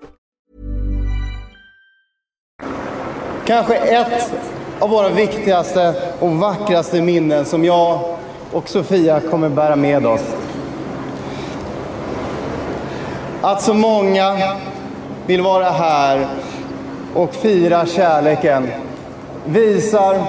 Kanske 3.51 3.75
ett 3.75 4.31
av 4.79 4.89
våra 4.89 5.09
viktigaste 5.09 5.93
och 6.19 6.31
vackraste 6.31 7.01
minnen 7.01 7.45
som 7.45 7.65
jag 7.65 7.99
och 8.51 8.69
Sofia 8.69 9.19
kommer 9.19 9.49
bära 9.49 9.75
med 9.75 10.05
oss. 10.05 10.21
Att 13.41 13.61
så 13.61 13.73
många 13.73 14.37
vill 15.25 15.41
vara 15.41 15.69
här 15.69 16.27
och 17.13 17.33
fira 17.33 17.85
kärleken 17.85 18.71
visar 19.45 20.23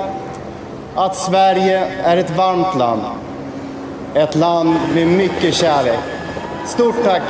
att 0.95 1.17
Sverige 1.17 1.87
är 2.05 2.17
ett 2.17 2.37
varmt 2.37 2.79
land. 2.79 3.03
Ett 4.15 4.35
land 4.35 4.77
med 4.95 5.07
mycket 5.07 5.55
kärlek. 5.55 5.99
Stort 6.67 7.05
tack! 7.05 7.23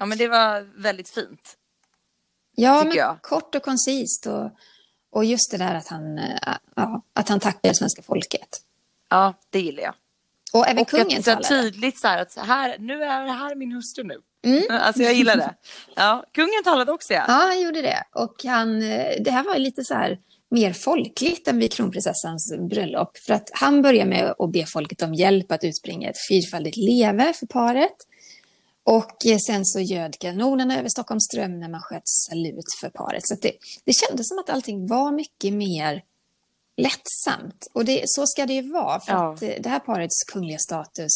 Ja, 0.00 0.06
men 0.06 0.18
det 0.18 0.28
var 0.28 0.80
väldigt 0.82 1.08
fint. 1.08 1.56
Ja, 2.54 2.84
men 2.84 2.96
jag. 2.96 3.22
kort 3.22 3.54
och 3.54 3.62
koncist 3.62 4.26
och, 4.26 4.50
och 5.10 5.24
just 5.24 5.50
det 5.50 5.58
där 5.58 5.74
att 5.74 5.88
han, 5.88 6.18
eh, 6.18 6.54
ja, 6.76 7.02
att 7.12 7.28
han 7.28 7.40
tackar 7.40 7.72
svenska 7.72 8.02
folket. 8.02 8.48
Ja, 9.10 9.34
det 9.50 9.60
gillar 9.60 9.82
jag. 9.82 9.94
Och 10.52 10.68
även 10.68 10.82
Och 10.82 10.88
kungen 10.88 11.22
talade. 11.22 11.48
tydligt 11.48 12.00
så 12.00 12.08
här 12.08 12.22
att 12.22 12.32
så 12.32 12.40
här, 12.40 12.78
nu 12.78 13.04
är 13.04 13.24
det 13.24 13.32
här 13.32 13.54
min 13.54 13.72
hustru 13.72 14.04
nu. 14.04 14.20
Mm. 14.44 14.62
Alltså 14.70 15.02
jag 15.02 15.14
gillar 15.14 15.36
det. 15.36 15.54
Ja, 15.96 16.24
kungen 16.32 16.64
talade 16.64 16.92
också 16.92 17.12
ja. 17.12 17.24
Ja, 17.28 17.34
han 17.34 17.60
gjorde 17.60 17.82
det. 17.82 18.04
Och 18.12 18.44
han, 18.44 18.82
eh, 18.82 19.22
det 19.24 19.30
här 19.30 19.44
var 19.44 19.58
lite 19.58 19.84
så 19.84 19.94
här 19.94 20.18
mer 20.50 20.72
folkligt 20.72 21.48
än 21.48 21.58
vid 21.58 21.72
kronprinsessans 21.72 22.54
bröllop. 22.70 23.18
För 23.18 23.34
att 23.34 23.50
han 23.52 23.82
börjar 23.82 24.06
med 24.06 24.34
att 24.38 24.52
be 24.52 24.66
folket 24.66 25.02
om 25.02 25.14
hjälp 25.14 25.52
att 25.52 25.64
utbringa 25.64 26.10
ett 26.10 26.28
fyrfaldigt 26.28 26.76
leve 26.76 27.32
för 27.32 27.46
paret. 27.46 27.96
Och 28.90 29.26
eh, 29.26 29.38
sen 29.46 29.64
så 29.64 29.80
göd 29.80 30.18
kanonerna 30.18 30.78
över 30.78 30.88
Stockholms 30.88 31.24
ström 31.24 31.60
när 31.60 31.68
man 31.68 31.80
sköt 31.80 32.02
salut 32.04 32.64
för 32.80 32.88
paret. 32.90 33.22
Så 33.28 33.34
det, 33.42 33.52
det 33.84 33.92
kändes 33.92 34.28
som 34.28 34.38
att 34.38 34.50
allting 34.50 34.86
var 34.86 35.12
mycket 35.12 35.52
mer 35.52 36.02
lättsamt. 36.76 37.66
Och 37.72 37.84
det, 37.84 38.02
så 38.06 38.26
ska 38.26 38.46
det 38.46 38.52
ju 38.52 38.72
vara. 38.72 39.00
För 39.00 39.12
Ja. 39.12 39.34
att 39.34 39.42
eh, 39.42 39.48
det 39.60 39.68
här 39.68 39.78
parets 39.78 40.24
kungliga 40.32 40.58
status 40.58 41.12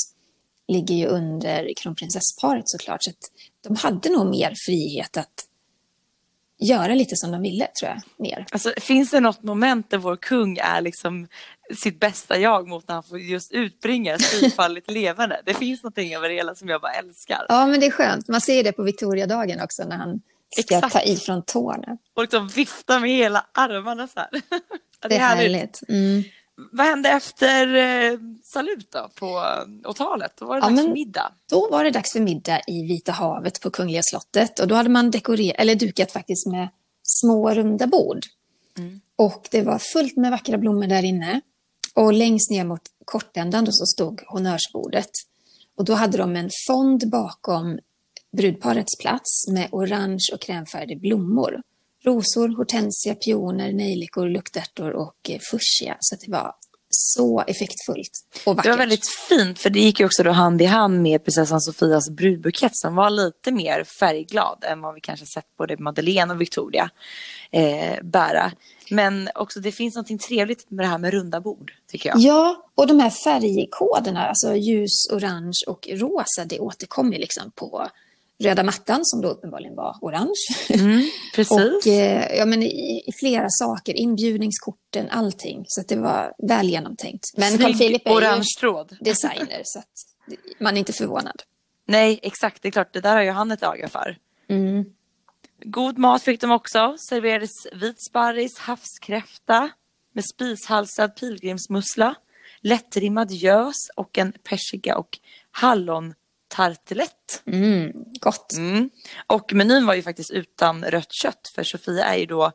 ligger 0.68 0.94
ju 0.94 1.06
under 1.06 1.72
kronprinsessparet 1.76 2.62
såklart. 2.66 3.02
Så 3.04 3.10
att 3.10 3.16
de 3.60 3.76
hade 3.76 4.08
nog 4.08 4.30
mer 4.30 4.54
frihet 4.66 5.16
att 5.16 5.34
göra 6.58 6.94
lite 6.94 7.16
som 7.16 7.32
de 7.32 7.42
ville, 7.42 7.66
tror 7.80 7.90
jag. 7.90 8.00
Mer. 8.18 8.46
Alltså, 8.50 8.72
finns 8.76 9.10
det 9.10 9.20
något 9.20 9.42
moment 9.42 9.90
där 9.90 9.98
vår 9.98 10.16
kung 10.16 10.58
är 10.58 10.80
liksom 10.80 11.28
sitt 11.74 12.00
bästa 12.00 12.38
jag 12.38 12.68
mot 12.68 12.88
när 12.88 12.94
han 12.94 13.02
får 13.04 13.18
just 13.18 13.52
utbringa 13.52 14.14
ett 14.14 14.24
fyrfaldigt 14.24 14.90
levande? 14.90 15.42
Det 15.46 15.54
finns 15.54 15.82
någonting 15.82 16.14
över 16.14 16.28
det 16.28 16.34
hela 16.34 16.54
som 16.54 16.68
jag 16.68 16.80
bara 16.80 16.92
älskar. 16.92 17.46
Ja, 17.48 17.66
men 17.66 17.80
det 17.80 17.86
är 17.86 17.90
skönt. 17.90 18.28
Man 18.28 18.40
ser 18.40 18.64
det 18.64 18.72
på 18.72 18.82
Victoriadagen 18.82 19.60
också 19.60 19.84
när 19.84 19.96
han 19.96 20.20
ska 20.50 20.74
Exakt. 20.76 20.92
ta 20.94 21.00
i 21.02 21.16
från 21.16 21.42
tårna. 21.44 21.98
Och 22.16 22.22
liksom 22.22 22.48
vifta 22.48 22.98
med 23.00 23.10
hela 23.10 23.46
armarna 23.54 24.08
så 24.08 24.20
här. 24.20 24.28
Ja, 25.02 25.08
Det 25.08 25.14
är 25.16 25.20
härligt. 25.20 25.80
Mm. 25.88 26.22
Vad 26.72 26.86
hände 26.86 27.08
efter 27.08 27.74
eh, 27.74 28.18
salut 28.44 28.90
då 28.90 29.10
på 29.14 29.26
eh, 29.26 29.90
åtalet? 29.90 30.32
Då 30.36 30.44
var 30.46 30.60
det 30.60 30.66
Ja, 30.66 30.70
dags 30.70 30.82
för 30.82 30.92
middag. 30.94 31.32
Då 31.50 31.68
var 31.70 31.84
det 31.84 31.90
dags 31.90 32.12
för 32.12 32.20
middag 32.20 32.60
i 32.66 32.82
Vita 32.82 33.12
havet 33.12 33.60
på 33.60 33.70
Kungliga 33.70 34.02
slottet. 34.02 34.58
Och 34.60 34.68
då 34.68 34.74
hade 34.74 34.88
man 34.88 35.10
dekorerat, 35.10 35.60
eller 35.60 35.74
dukat 35.74 36.12
faktiskt 36.12 36.46
med 36.46 36.68
små 37.02 37.50
runda 37.54 37.86
bord. 37.86 38.20
Och 39.16 39.48
det 39.50 39.62
var 39.62 39.78
fullt 39.78 40.16
med 40.16 40.30
vackra 40.30 40.58
blommor 40.58 40.86
där 40.86 41.02
inne. 41.02 41.40
Och 41.94 42.12
längst 42.12 42.50
ner 42.50 42.64
mot 42.64 42.82
kortändan 43.04 43.64
då 43.64 43.72
så 43.72 43.86
stod 43.86 44.22
honnörsbordet. 44.26 45.10
Och 45.76 45.84
då 45.84 45.94
hade 45.94 46.18
de 46.18 46.36
en 46.36 46.50
fond 46.66 47.10
bakom 47.10 47.78
brudparets 48.36 48.98
plats 48.98 49.48
med 49.48 49.68
orange 49.72 50.24
och 50.32 50.40
krämfärgade 50.40 50.96
blommor. 50.96 51.62
Rosor, 52.04 52.56
hortensia, 52.56 53.14
pioner, 53.14 53.72
nejlikor, 53.72 54.28
luktärtor 54.28 54.92
och 54.92 55.30
eh, 55.30 55.38
fuchsia. 55.50 55.96
Så 56.00 56.14
att 56.14 56.20
det 56.20 56.32
var 56.32 56.54
så 56.94 57.40
effektfullt 57.46 58.10
och 58.44 58.56
vackert. 58.56 58.64
Det 58.64 58.70
var 58.70 58.78
väldigt 58.78 59.08
fint 59.28 59.58
för 59.58 59.70
det 59.70 59.80
gick 59.80 60.00
ju 60.00 60.06
också 60.06 60.22
då 60.22 60.30
hand 60.30 60.62
i 60.62 60.64
hand 60.64 61.02
med 61.02 61.24
prinsessan 61.24 61.60
Sofias 61.60 62.10
brudbukett 62.10 62.76
som 62.76 62.94
var 62.94 63.10
lite 63.10 63.52
mer 63.52 63.84
färgglad 64.00 64.64
än 64.66 64.80
vad 64.80 64.94
vi 64.94 65.00
kanske 65.00 65.26
sett 65.26 65.56
både 65.58 65.76
Madeleine 65.76 66.34
och 66.34 66.40
Victoria 66.40 66.90
eh, 67.50 68.02
bära. 68.02 68.52
Men 68.90 69.28
också 69.34 69.60
det 69.60 69.72
finns 69.72 69.96
något 69.96 70.20
trevligt 70.20 70.70
med 70.70 70.84
det 70.84 70.88
här 70.88 70.98
med 70.98 71.12
runda 71.12 71.40
bord 71.40 71.72
tycker 71.88 72.08
jag. 72.08 72.18
Ja, 72.18 72.70
och 72.74 72.86
de 72.86 73.00
här 73.00 73.10
färgkoderna, 73.10 74.26
alltså 74.26 74.54
ljus, 74.54 75.10
orange 75.12 75.60
och 75.66 75.88
rosa, 75.92 76.44
det 76.44 76.58
återkommer 76.58 77.18
liksom 77.18 77.50
på 77.54 77.88
röda 78.42 78.62
mattan 78.62 79.00
som 79.02 79.20
då 79.20 79.28
uppenbarligen 79.28 79.74
var 79.74 79.96
orange. 80.00 80.34
Mm, 80.70 81.08
precis. 81.34 81.52
och 81.52 81.86
eh, 81.86 82.36
ja, 82.36 82.44
men 82.44 82.62
i, 82.62 83.02
i 83.06 83.12
flera 83.20 83.46
saker, 83.48 83.94
inbjudningskorten, 83.94 85.08
allting. 85.10 85.64
Så 85.68 85.82
det 85.88 85.96
var 85.96 86.32
väl 86.48 86.68
genomtänkt. 86.68 87.24
Men 87.36 87.58
Carl 87.58 87.78
Philip 87.78 88.06
är 88.06 88.36
ju 88.36 88.42
tråd. 88.60 88.96
designer, 89.00 89.62
så 89.64 89.78
att 89.78 89.92
man 90.58 90.74
är 90.74 90.78
inte 90.78 90.92
förvånad. 90.92 91.42
Nej, 91.86 92.20
exakt. 92.22 92.62
Det 92.62 92.68
är 92.68 92.72
klart, 92.72 92.92
det 92.92 93.00
där 93.00 93.14
har 93.14 93.22
ju 93.22 93.30
han 93.30 93.50
ett 93.50 93.62
öga 93.62 93.88
för. 93.88 94.16
Mm. 94.48 94.84
God 95.64 95.98
mat 95.98 96.22
fick 96.22 96.40
de 96.40 96.50
också. 96.50 96.96
Serverades 96.98 97.66
vit 97.72 98.04
sparris, 98.10 98.58
havskräfta 98.58 99.70
med 100.12 100.24
spishalsad 100.24 101.16
pilgrimsmussla, 101.16 102.14
lättrimmad 102.60 103.30
gös 103.30 103.74
och 103.96 104.18
en 104.18 104.32
persika 104.32 104.98
och 104.98 105.18
hallontartelett. 106.54 107.42
Mm, 107.46 107.92
gott. 108.20 108.52
Mm. 108.52 108.90
Och 109.26 109.52
menyn 109.52 109.86
var 109.86 109.94
ju 109.94 110.02
faktiskt 110.02 110.30
utan 110.30 110.84
rött 110.84 111.12
kött 111.12 111.52
för 111.54 111.64
Sofia 111.64 112.04
är 112.04 112.16
ju 112.16 112.26
då 112.26 112.52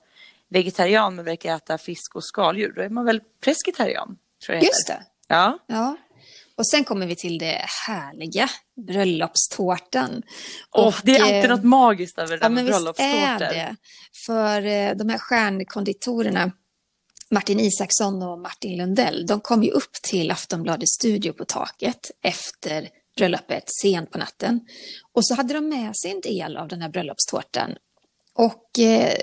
vegetarian 0.49 1.15
men 1.15 1.25
verkar 1.25 1.55
äta 1.55 1.77
fisk 1.77 2.15
och 2.15 2.25
skaldjur. 2.25 2.73
Då 2.75 2.81
är 2.81 2.89
man 2.89 3.05
väl 3.05 3.21
preskitarian? 3.43 4.17
Tror 4.45 4.55
jag 4.55 4.63
Just 4.63 4.89
heter. 4.89 4.99
det. 4.99 5.05
Ja. 5.27 5.59
Ja. 5.67 5.97
Och 6.55 6.67
sen 6.67 6.83
kommer 6.83 7.07
vi 7.07 7.15
till 7.15 7.37
det 7.37 7.65
härliga, 7.87 8.49
bröllopstårtan. 8.87 10.23
Och 10.69 10.93
det 11.03 11.15
är 11.15 11.21
alltid 11.21 11.45
eh, 11.45 11.49
något 11.57 11.63
magiskt 11.63 12.17
över 12.19 12.37
det 12.37 12.43
Ja, 12.45 12.49
men 12.49 12.65
visst 12.65 12.77
är 12.77 12.81
bröllopstårtor. 12.81 13.39
det. 13.53 13.75
För 14.25 14.65
eh, 14.65 14.95
de 14.95 15.09
här 15.09 15.17
stjärnkonditorerna, 15.17 16.51
Martin 17.31 17.59
Isaksson 17.59 18.23
och 18.23 18.39
Martin 18.39 18.77
Lundell, 18.77 19.25
de 19.27 19.39
kom 19.41 19.63
ju 19.63 19.71
upp 19.71 19.93
till 20.03 20.31
Aftonbladets 20.31 20.93
studio 20.93 21.33
på 21.33 21.45
taket 21.45 22.11
efter 22.23 22.89
bröllopet 23.19 23.63
sent 23.81 24.11
på 24.11 24.17
natten. 24.17 24.59
Och 25.13 25.25
så 25.25 25.35
hade 25.35 25.53
de 25.53 25.69
med 25.69 25.95
sig 25.95 26.11
en 26.11 26.21
del 26.21 26.57
av 26.57 26.67
den 26.67 26.81
här 26.81 26.89
bröllopstårtan. 26.89 27.75
Och 28.33 28.79
eh, 28.79 29.13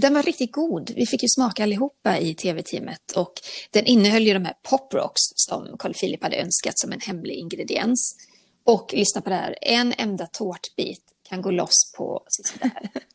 den 0.00 0.14
var 0.14 0.22
riktigt 0.22 0.52
god. 0.52 0.90
Vi 0.96 1.06
fick 1.06 1.22
ju 1.22 1.28
smaka 1.28 1.62
allihopa 1.62 2.18
i 2.18 2.34
tv-teamet 2.34 3.12
och 3.16 3.32
den 3.70 3.84
innehöll 3.84 4.26
ju 4.26 4.34
de 4.34 4.44
här 4.44 4.54
pop 4.70 4.94
rocks 4.94 5.22
som 5.34 5.76
Carl 5.78 5.94
Philip 5.94 6.22
hade 6.22 6.36
önskat 6.36 6.78
som 6.78 6.92
en 6.92 7.00
hemlig 7.00 7.34
ingrediens. 7.34 8.16
Och 8.64 8.94
lyssna 8.96 9.20
på 9.20 9.30
det 9.30 9.36
här, 9.36 9.56
en 9.62 9.94
enda 9.98 10.26
tårtbit 10.26 11.02
kan 11.28 11.42
gå 11.42 11.50
loss 11.50 11.92
på 11.96 12.22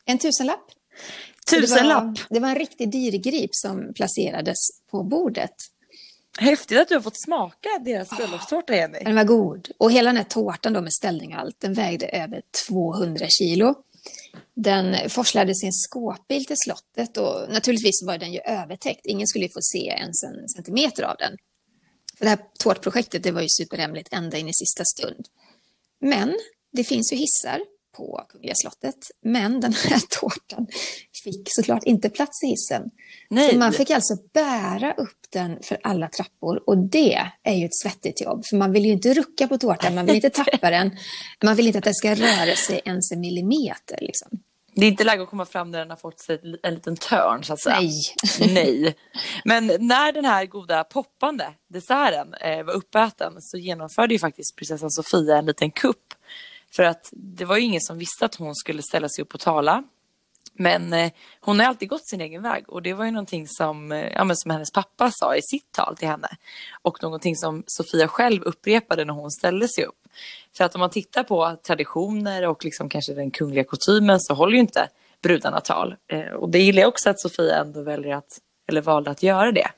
en 0.04 0.18
tusenlapp. 0.18 0.64
Så 1.50 1.56
det 1.56 1.62
Tusenlapp. 1.62 2.04
var, 2.04 2.20
det 2.30 2.40
var 2.40 2.48
en 2.48 2.54
riktig 2.54 2.92
dyrgrip 2.92 3.50
som 3.52 3.92
placerades 3.94 4.58
på 4.90 5.02
bordet. 5.02 5.54
Häftigt 6.38 6.78
att 6.78 6.88
du 6.88 6.94
har 6.94 7.02
fått 7.02 7.22
smaka 7.24 7.68
deras 7.84 8.10
bröllopstårta, 8.10 8.76
Jenny. 8.76 8.98
Den 9.04 9.14
var 9.14 9.24
god. 9.24 9.68
Och 9.78 9.92
hela 9.92 10.08
den 10.08 10.16
här 10.16 10.24
tårtan 10.24 10.72
då 10.72 10.80
med 10.80 10.92
ställning 10.92 11.34
och 11.34 11.40
allt, 11.40 11.60
den 11.60 11.74
vägde 11.74 12.06
över 12.06 12.42
200 12.68 13.26
kilo. 13.28 13.74
Den 14.54 15.10
forslades 15.10 15.62
i 15.62 15.66
en 15.66 15.72
skåpbil 15.72 16.44
till 16.44 16.56
slottet 16.58 17.16
och 17.16 17.52
naturligtvis 17.52 18.02
var 18.06 18.18
den 18.18 18.32
ju 18.32 18.40
övertäckt. 18.40 19.06
Ingen 19.06 19.26
skulle 19.26 19.44
ju 19.44 19.52
få 19.52 19.60
se 19.62 19.86
ens 19.86 20.22
en 20.22 20.48
centimeter 20.48 21.02
av 21.02 21.16
den. 21.18 21.36
För 22.18 22.24
det 22.24 22.30
här 22.30 22.40
tårtprojektet 22.58 23.22
det 23.22 23.30
var 23.30 23.40
ju 23.40 23.48
superhemligt 23.48 24.12
ända 24.12 24.38
in 24.38 24.48
i 24.48 24.54
sista 24.54 24.84
stund. 24.84 25.26
Men 26.00 26.38
det 26.72 26.84
finns 26.84 27.12
ju 27.12 27.16
hissar 27.16 27.60
på 27.96 28.26
Kungliga 28.28 28.54
slottet. 28.54 28.96
Men 29.22 29.60
den 29.60 29.72
här 29.72 30.00
tårtan 30.20 30.66
fick 31.24 31.42
såklart 31.46 31.84
inte 31.84 32.10
plats 32.10 32.42
i 32.42 32.46
hissen. 32.46 32.90
Nej. 33.30 33.50
Så 33.50 33.58
man 33.58 33.72
fick 33.72 33.90
alltså 33.90 34.14
bära 34.32 34.92
upp 34.92 35.18
den 35.32 35.62
för 35.62 35.78
alla 35.82 36.08
trappor 36.08 36.62
och 36.66 36.78
det 36.78 37.30
är 37.42 37.54
ju 37.54 37.64
ett 37.64 37.76
svettigt 37.82 38.20
jobb. 38.20 38.46
För 38.46 38.56
man 38.56 38.72
vill 38.72 38.84
ju 38.84 38.92
inte 38.92 39.14
rucka 39.14 39.48
på 39.48 39.58
tårtan, 39.58 39.94
man 39.94 40.06
vill 40.06 40.14
inte 40.14 40.30
tappa 40.30 40.70
den. 40.70 40.96
Man 41.44 41.56
vill 41.56 41.66
inte 41.66 41.78
att 41.78 41.84
den 41.84 41.94
ska 41.94 42.14
röra 42.14 42.56
sig 42.56 42.80
ens 42.84 43.12
en 43.12 43.20
millimeter. 43.20 43.98
Liksom. 44.00 44.40
Det 44.74 44.86
är 44.86 44.88
inte 44.88 45.04
läge 45.04 45.22
att 45.22 45.30
komma 45.30 45.44
fram 45.44 45.70
när 45.70 45.78
den 45.78 45.90
har 45.90 45.96
fått 45.96 46.20
sig 46.20 46.58
en 46.62 46.74
liten 46.74 46.96
törn, 46.96 47.44
så 47.44 47.52
att 47.52 47.60
säga. 47.60 47.80
Nej. 47.80 47.92
Nej. 48.54 48.96
Men 49.44 49.66
när 49.66 50.12
den 50.12 50.24
här 50.24 50.46
goda 50.46 50.84
poppande 50.84 51.46
desserten 51.68 52.34
eh, 52.34 52.62
var 52.62 52.72
uppäten 52.72 53.32
så 53.40 53.58
genomförde 53.58 54.14
ju 54.14 54.18
faktiskt 54.18 54.56
prinsessan 54.56 54.90
Sofia 54.90 55.36
en 55.36 55.46
liten 55.46 55.70
kupp. 55.70 56.14
För 56.76 56.82
att 56.82 57.08
det 57.12 57.44
var 57.44 57.56
ju 57.56 57.62
ingen 57.62 57.80
som 57.80 57.98
visste 57.98 58.24
att 58.24 58.34
hon 58.34 58.54
skulle 58.54 58.82
ställa 58.82 59.08
sig 59.08 59.22
upp 59.22 59.34
och 59.34 59.40
tala. 59.40 59.84
Men 60.54 60.92
eh, 60.92 61.12
hon 61.40 61.60
har 61.60 61.66
alltid 61.66 61.88
gått 61.88 62.08
sin 62.08 62.20
egen 62.20 62.42
väg 62.42 62.64
och 62.68 62.82
det 62.82 62.92
var 62.92 63.04
ju 63.04 63.10
någonting 63.10 63.48
som, 63.48 63.92
eh, 63.92 64.08
ja, 64.12 64.24
men 64.24 64.36
som 64.36 64.50
hennes 64.50 64.72
pappa 64.72 65.10
sa 65.12 65.36
i 65.36 65.42
sitt 65.42 65.72
tal 65.72 65.96
till 65.96 66.08
henne. 66.08 66.28
Och 66.82 67.02
någonting 67.02 67.36
som 67.36 67.62
Sofia 67.66 68.08
själv 68.08 68.42
upprepade 68.42 69.04
när 69.04 69.14
hon 69.14 69.30
ställde 69.30 69.68
sig 69.68 69.84
upp. 69.84 69.96
För 70.56 70.64
att 70.64 70.74
om 70.74 70.78
man 70.78 70.90
tittar 70.90 71.22
på 71.22 71.56
traditioner 71.66 72.46
och 72.46 72.64
liksom 72.64 72.88
kanske 72.88 73.14
den 73.14 73.30
kungliga 73.30 73.64
kutymen 73.64 74.20
så 74.20 74.34
håller 74.34 74.52
ju 74.52 74.60
inte 74.60 74.88
brudarna 75.22 75.60
tal. 75.60 75.96
Eh, 76.06 76.32
och 76.32 76.48
det 76.48 76.58
gillar 76.58 76.80
jag 76.80 76.88
också 76.88 77.10
att 77.10 77.20
Sofia 77.20 77.56
ändå 77.56 77.82
väljer 77.82 78.16
att, 78.16 78.38
eller 78.68 78.80
valde 78.80 79.10
att 79.10 79.22
göra 79.22 79.52
det. 79.52 79.70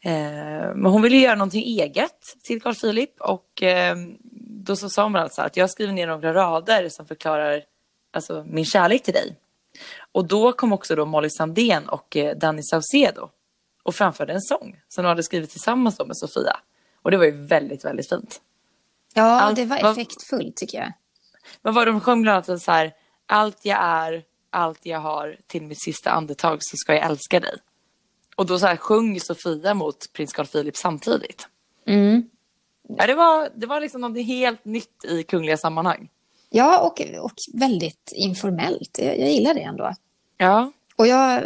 Eh, 0.00 0.74
men 0.74 0.86
hon 0.86 1.02
ville 1.02 1.16
göra 1.16 1.34
någonting 1.34 1.64
eget 1.64 2.20
till 2.42 2.62
Carl 2.62 2.74
Philip 2.74 3.20
och 3.20 3.62
eh, 3.62 3.96
då 4.68 4.76
så 4.76 4.88
sa 4.90 5.02
hon 5.02 5.16
alltså 5.16 5.42
att 5.42 5.56
jag 5.56 5.70
skriver 5.70 5.92
ner 5.92 6.06
några 6.06 6.34
rader 6.34 6.88
som 6.88 7.06
förklarar 7.06 7.62
alltså, 8.12 8.44
min 8.48 8.64
kärlek 8.64 9.02
till 9.02 9.14
dig. 9.14 9.36
Och 10.12 10.24
då 10.24 10.52
kom 10.52 10.72
också 10.72 10.96
då 10.96 11.06
Molly 11.06 11.30
Sandén 11.30 11.88
och 11.88 12.16
eh, 12.16 12.36
Danny 12.36 12.62
Saucedo 12.62 13.30
och 13.82 13.94
framförde 13.94 14.32
en 14.32 14.40
sång 14.40 14.80
som 14.88 15.04
de 15.04 15.08
hade 15.08 15.22
skrivit 15.22 15.50
tillsammans 15.50 15.98
med 15.98 16.16
Sofia. 16.16 16.60
Och 17.02 17.10
det 17.10 17.16
var 17.16 17.24
ju 17.24 17.46
väldigt, 17.46 17.84
väldigt 17.84 18.08
fint. 18.08 18.40
Ja, 19.14 19.40
Allt- 19.40 19.56
det 19.56 19.64
var 19.64 19.76
effektfullt 19.90 20.56
tycker 20.56 20.78
jag. 20.78 20.92
Vad 21.62 21.74
var 21.74 21.86
de 21.86 22.00
sjöng 22.00 22.22
bland 22.22 22.48
annat 22.48 22.62
så 22.62 22.72
här, 22.72 22.92
allt 23.26 23.64
jag 23.64 23.78
är, 23.80 24.22
allt 24.50 24.80
jag 24.82 24.98
har, 24.98 25.36
till 25.46 25.62
mitt 25.62 25.82
sista 25.84 26.10
andetag 26.10 26.58
så 26.60 26.76
ska 26.76 26.94
jag 26.94 27.04
älska 27.04 27.40
dig. 27.40 27.58
Och 28.36 28.46
då 28.46 28.58
så 28.58 28.66
här 28.66 28.76
sjöng 28.76 29.20
Sofia 29.20 29.74
mot 29.74 30.12
prins 30.12 30.32
Carl 30.32 30.46
Philip 30.46 30.76
samtidigt. 30.76 31.48
Ja, 32.96 33.06
det, 33.06 33.14
var, 33.14 33.50
det 33.56 33.66
var 33.66 33.80
liksom 33.80 34.00
något 34.00 34.26
helt 34.26 34.64
nytt 34.64 35.04
i 35.08 35.22
kungliga 35.22 35.56
sammanhang. 35.56 36.08
Ja, 36.50 36.80
och, 36.80 37.00
och 37.24 37.32
väldigt 37.54 38.12
informellt. 38.16 38.98
Jag, 38.98 39.18
jag 39.18 39.30
gillar 39.30 39.54
det 39.54 39.60
ändå. 39.60 39.94
Ja, 40.36 40.72
Och 40.96 41.06
jag 41.06 41.42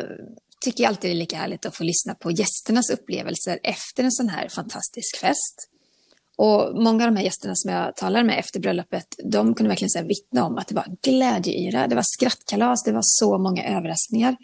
tycker 0.60 0.88
alltid 0.88 1.10
det 1.10 1.14
är 1.14 1.18
lika 1.18 1.36
härligt 1.36 1.66
att 1.66 1.76
få 1.76 1.84
lyssna 1.84 2.14
på 2.14 2.30
gästernas 2.30 2.90
upplevelser 2.90 3.58
efter 3.62 4.04
en 4.04 4.12
sån 4.12 4.28
här 4.28 4.48
fantastisk 4.48 5.16
fest. 5.16 5.68
Och 6.36 6.82
många 6.82 7.04
av 7.04 7.10
de 7.10 7.16
här 7.16 7.24
gästerna 7.24 7.54
som 7.54 7.72
jag 7.72 7.96
talade 7.96 8.24
med 8.24 8.38
efter 8.38 8.60
bröllopet, 8.60 9.06
de 9.24 9.54
kunde 9.54 9.68
verkligen 9.68 9.90
säga 9.90 10.04
vittna 10.04 10.46
om 10.46 10.58
att 10.58 10.68
det 10.68 10.74
var 10.74 10.96
glädjeyra, 11.02 11.86
det 11.86 11.94
var 11.94 12.02
skrattkalas, 12.02 12.84
det 12.84 12.92
var 12.92 13.02
så 13.04 13.38
många 13.38 13.64
överraskningar. 13.64 14.36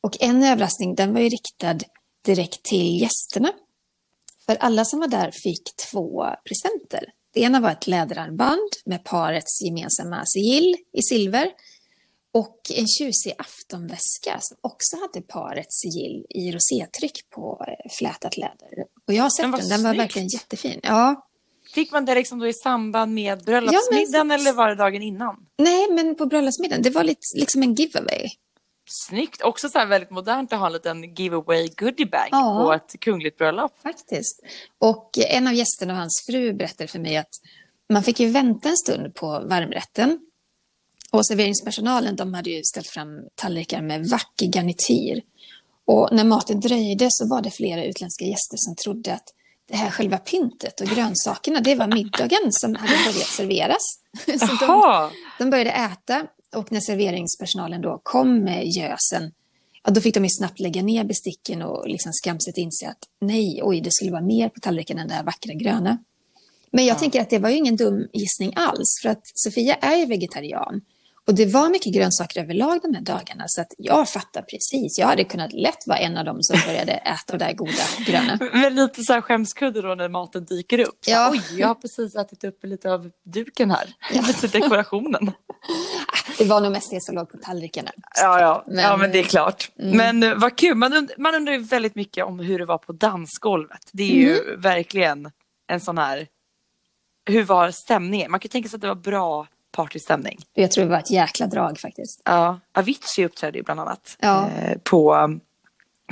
Och 0.00 0.16
en 0.20 0.42
överraskning, 0.42 0.94
den 0.94 1.14
var 1.14 1.20
ju 1.20 1.28
riktad 1.28 1.78
direkt 2.24 2.62
till 2.62 3.00
gästerna. 3.00 3.52
För 4.48 4.56
alla 4.56 4.84
som 4.84 5.00
var 5.00 5.08
där 5.08 5.30
fick 5.30 5.76
två 5.90 6.26
presenter. 6.44 7.04
Det 7.34 7.40
ena 7.40 7.60
var 7.60 7.70
ett 7.70 7.86
läderarmband 7.86 8.70
med 8.84 9.04
parets 9.04 9.62
gemensamma 9.62 10.22
sigill 10.26 10.76
i 10.92 11.02
silver 11.02 11.50
och 12.34 12.60
en 12.74 12.86
tjusig 12.86 13.34
aftonväska 13.38 14.38
som 14.40 14.56
också 14.60 14.96
hade 14.96 15.26
parets 15.26 15.80
sigill 15.80 16.26
i 16.28 16.52
rosétryck 16.52 17.30
på 17.30 17.64
eh, 17.68 17.90
flätat 17.98 18.36
läder. 18.36 18.84
Och 19.06 19.14
jag 19.14 19.22
har 19.22 19.30
sett 19.30 19.42
Den 19.42 19.50
den, 19.50 19.60
var 19.60 19.76
den 19.76 19.82
var 19.82 19.94
verkligen 19.94 20.28
jättefin. 20.28 20.80
Ja, 20.82 21.28
fick 21.74 21.92
man 21.92 22.04
det 22.04 22.14
liksom 22.14 22.38
då 22.38 22.46
i 22.46 22.52
samband 22.52 23.14
med 23.14 23.44
bröllopsmiddagen 23.44 24.30
eller 24.30 24.52
var 24.52 24.68
det 24.68 24.74
dagen 24.74 25.02
innan? 25.02 25.36
nej 25.58 25.90
men 25.90 26.14
på 26.14 26.26
bröllopsmiddagen, 26.26 26.82
det 26.82 26.90
var 26.90 27.04
lite, 27.04 27.20
liksom 27.34 27.62
en 27.62 27.74
giveaway. 27.74 28.28
Snyggt, 28.90 29.42
också 29.42 29.68
så 29.68 29.84
väldigt 29.86 30.10
modernt 30.10 30.52
att 30.52 30.58
ha 30.58 30.66
en 30.66 30.72
liten 30.72 31.14
giveaway 31.14 31.68
goodiebag 31.76 32.28
Ja. 32.30 32.64
på 32.64 32.72
ett 32.72 33.00
kungligt 33.00 33.38
bröllop. 33.38 33.72
Faktiskt. 33.82 34.42
Och 34.78 35.10
en 35.18 35.46
av 35.46 35.54
gästerna 35.54 35.92
och 35.92 35.98
hans 35.98 36.24
fru 36.26 36.52
berättade 36.52 36.88
för 36.88 36.98
mig 36.98 37.16
att 37.16 37.34
man 37.88 38.02
fick 38.02 38.20
ju 38.20 38.30
vänta 38.30 38.68
en 38.68 38.76
stund 38.76 39.14
på 39.14 39.26
varmrätten. 39.26 40.20
Och 41.10 41.26
serveringspersonalen 41.26 42.16
de 42.16 42.34
hade 42.34 42.50
ju 42.50 42.62
ställt 42.64 42.86
fram 42.86 43.08
tallrikar 43.34 43.82
med 43.82 44.06
vacker 44.08 44.46
garnityr. 44.46 45.22
Och 45.84 46.08
när 46.12 46.24
maten 46.24 46.60
dröjde 46.60 47.08
så 47.10 47.28
var 47.28 47.42
det 47.42 47.50
flera 47.50 47.84
utländska 47.84 48.24
gäster 48.24 48.56
som 48.56 48.74
trodde 48.76 49.14
att 49.14 49.34
det 49.68 49.76
här 49.76 49.90
själva 49.90 50.18
pyntet 50.18 50.80
och 50.80 50.86
grönsakerna, 50.86 51.60
det 51.60 51.74
var 51.74 51.86
middagen 51.86 52.52
som 52.52 52.74
hade 52.74 52.92
börjat 52.92 53.26
serveras. 53.28 53.82
Så 54.40 54.66
de, 54.66 55.10
de 55.38 55.50
började 55.50 55.70
äta 55.70 56.26
och 56.56 56.72
när 56.72 56.80
serveringspersonalen 56.80 57.82
då 57.82 58.00
kom 58.02 58.44
med 58.44 58.66
gösen, 58.66 59.32
ja, 59.84 59.90
då 59.90 60.00
fick 60.00 60.14
de 60.14 60.24
ju 60.24 60.30
snabbt 60.30 60.60
lägga 60.60 60.82
ner 60.82 61.04
besticken 61.04 61.62
och 61.62 61.88
liksom 61.88 62.12
skamset 62.12 62.56
inse 62.56 62.88
att 62.88 63.04
nej, 63.20 63.60
oj, 63.62 63.80
det 63.80 63.92
skulle 63.92 64.10
vara 64.10 64.22
mer 64.22 64.48
på 64.48 64.60
tallriken 64.60 64.98
än 64.98 65.08
det 65.08 65.14
här 65.14 65.24
vackra 65.24 65.54
gröna. 65.54 65.98
Men 66.70 66.86
jag 66.86 66.98
tänker 66.98 67.20
att 67.20 67.30
det 67.30 67.38
var 67.38 67.50
ju 67.50 67.56
ingen 67.56 67.76
dum 67.76 68.08
gissning 68.12 68.52
alls, 68.56 68.98
för 69.02 69.08
att 69.08 69.22
Sofia 69.34 69.74
är 69.74 69.96
ju 69.96 70.06
vegetarian. 70.06 70.80
Och 71.28 71.34
det 71.34 71.46
var 71.46 71.68
mycket 71.70 71.94
grönsaker 71.94 72.40
överlag 72.42 72.80
de 72.82 72.94
här 72.94 73.02
dagarna, 73.02 73.44
så 73.48 73.60
att 73.60 73.72
jag 73.78 74.08
fattar 74.08 74.42
precis. 74.42 74.98
Jag 74.98 75.06
hade 75.06 75.24
kunnat 75.24 75.52
lätt 75.52 75.86
vara 75.86 75.98
en 75.98 76.16
av 76.16 76.24
dem 76.24 76.42
som 76.42 76.58
började 76.66 76.92
äta 76.92 77.36
det 77.38 77.44
där 77.44 77.52
goda 77.52 77.72
gröna. 78.06 78.38
Men 78.52 78.74
lite 78.74 79.02
så 79.02 79.12
här 79.12 79.20
skämskudde 79.20 79.82
då 79.82 79.94
när 79.94 80.08
maten 80.08 80.44
dyker 80.44 80.78
upp. 80.80 80.98
Så, 81.00 81.10
Ja. 81.10 81.30
Oj, 81.32 81.42
jag 81.60 81.68
har 81.68 81.74
precis 81.74 82.16
ätit 82.16 82.44
upp 82.44 82.64
lite 82.64 82.92
av 82.92 83.10
duken 83.24 83.70
här. 83.70 83.94
Lite 84.12 84.46
dekorationen. 84.46 85.32
Det 86.38 86.44
var 86.44 86.60
nog 86.60 86.72
mest 86.72 86.90
det 86.90 87.00
som 87.02 87.14
låg 87.14 87.30
på 87.30 87.36
tallrikarna. 87.36 87.90
Ja, 88.22 88.40
ja. 88.40 88.64
Men- 88.66 88.84
ja, 88.84 88.96
men 88.96 89.12
det 89.12 89.18
är 89.18 89.22
klart. 89.24 89.70
Men 89.76 90.22
eh, 90.22 90.34
vad 90.34 90.58
kul. 90.58 90.74
Man, 90.74 90.92
und- 90.92 91.10
man 91.18 91.34
undrar 91.34 91.52
ju 91.52 91.58
väldigt 91.58 91.94
mycket 91.94 92.24
om 92.24 92.38
hur 92.38 92.58
det 92.58 92.64
var 92.64 92.78
på 92.78 92.92
dansgolvet. 92.92 93.90
Det 93.92 94.02
är 94.02 94.14
ju 94.16 94.56
verkligen 94.56 95.30
en 95.72 95.80
sån 95.80 95.98
här... 95.98 96.26
Hur 97.30 97.44
var 97.44 97.70
stämningen? 97.70 98.30
Man 98.30 98.40
kan 98.40 98.48
tänka 98.48 98.68
sig 98.68 98.76
att 98.76 98.80
det 98.80 98.88
var 98.88 98.94
bra 98.94 99.46
partystämning. 99.72 100.38
Jag 100.54 100.70
tror 100.70 100.84
det 100.84 100.90
var 100.90 100.98
ett 100.98 101.10
jäkla 101.10 101.46
drag 101.46 101.78
faktiskt. 101.78 102.22
Ja, 102.24 102.60
Avicii 102.74 103.24
uppträdde 103.24 103.58
ju 103.58 103.64
bland 103.64 103.80
annat 103.80 104.16
Ja. 104.20 104.48
eh, 104.50 104.78
på, 104.84 105.30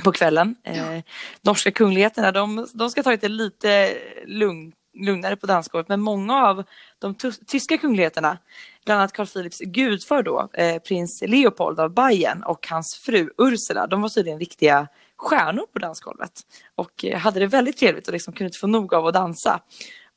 på 0.03 0.11
kvällen. 0.11 0.55
Eh, 0.63 0.99
norska 1.41 1.71
kungligheterna, 1.71 2.31
de, 2.31 2.67
de 2.73 2.89
ska 2.89 3.03
ta 3.03 3.15
det 3.15 3.27
lite 3.29 3.97
lugn, 4.25 4.73
lugnare 4.93 5.35
på 5.35 5.47
dansgolvet. 5.47 5.89
Men 5.89 6.01
många 6.01 6.47
av 6.47 6.63
de 6.99 7.15
tyska 7.47 7.77
kungligheterna, 7.77 8.37
bland 8.85 8.99
annat 9.01 9.13
Carl 9.13 9.27
Philips 9.27 9.59
gudfar 9.59 10.23
då, 10.23 10.49
eh, 10.53 10.77
prins 10.81 11.23
Leopold 11.27 11.79
av 11.79 11.93
Bayern 11.93 12.43
och 12.43 12.67
hans 12.69 12.99
fru 13.05 13.29
Ursula, 13.37 13.87
de 13.87 14.01
var 14.01 14.09
tydligen 14.09 14.39
riktiga 14.39 14.87
stjärnor 15.17 15.65
på 15.73 15.79
dansgolvet. 15.79 16.31
Och 16.75 17.05
eh, 17.05 17.17
hade 17.19 17.39
det 17.39 17.47
väldigt 17.47 17.77
trevligt 17.77 18.07
och 18.07 18.13
liksom 18.13 18.33
kunde 18.33 18.47
inte 18.47 18.59
få 18.59 18.67
nog 18.67 18.93
av 18.93 19.07
att 19.07 19.13
dansa. 19.13 19.61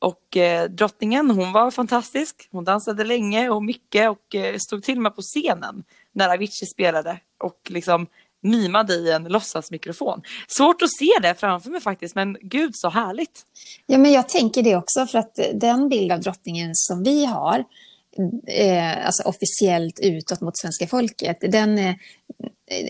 Och 0.01 0.37
eh, 0.37 0.69
drottningen, 0.69 1.31
hon 1.31 1.51
var 1.51 1.71
fantastisk. 1.71 2.49
Hon 2.51 2.63
dansade 2.63 3.03
länge 3.03 3.49
och 3.49 3.63
mycket 3.63 4.09
och 4.09 4.35
eh, 4.35 4.57
stod 4.57 4.83
till 4.83 4.97
och 4.97 5.03
med 5.03 5.15
på 5.15 5.21
scenen 5.21 5.83
när 6.13 6.29
Avicii 6.29 6.67
spelade 6.67 7.19
och 7.43 7.59
liksom 7.69 8.07
mimade 8.41 8.93
i 8.93 9.11
en 9.11 9.23
låtsasmikrofon. 9.23 10.21
Svårt 10.47 10.81
att 10.81 10.91
se 10.91 11.11
det 11.21 11.35
framför 11.35 11.69
mig 11.69 11.81
faktiskt, 11.81 12.15
men 12.15 12.37
gud 12.41 12.71
så 12.75 12.89
härligt. 12.89 13.41
Ja, 13.85 13.97
men 13.97 14.11
jag 14.11 14.29
tänker 14.29 14.63
det 14.63 14.75
också, 14.75 15.05
för 15.05 15.19
att 15.19 15.39
eh, 15.39 15.45
den 15.53 15.89
bild 15.89 16.11
av 16.11 16.19
drottningen 16.19 16.71
som 16.75 17.03
vi 17.03 17.25
har 17.25 17.63
eh, 18.47 19.05
alltså 19.05 19.23
officiellt 19.23 19.99
utåt 19.99 20.41
mot 20.41 20.57
svenska 20.57 20.87
folket, 20.87 21.37
den, 21.41 21.77
eh, 21.77 21.89
eh 21.89 22.89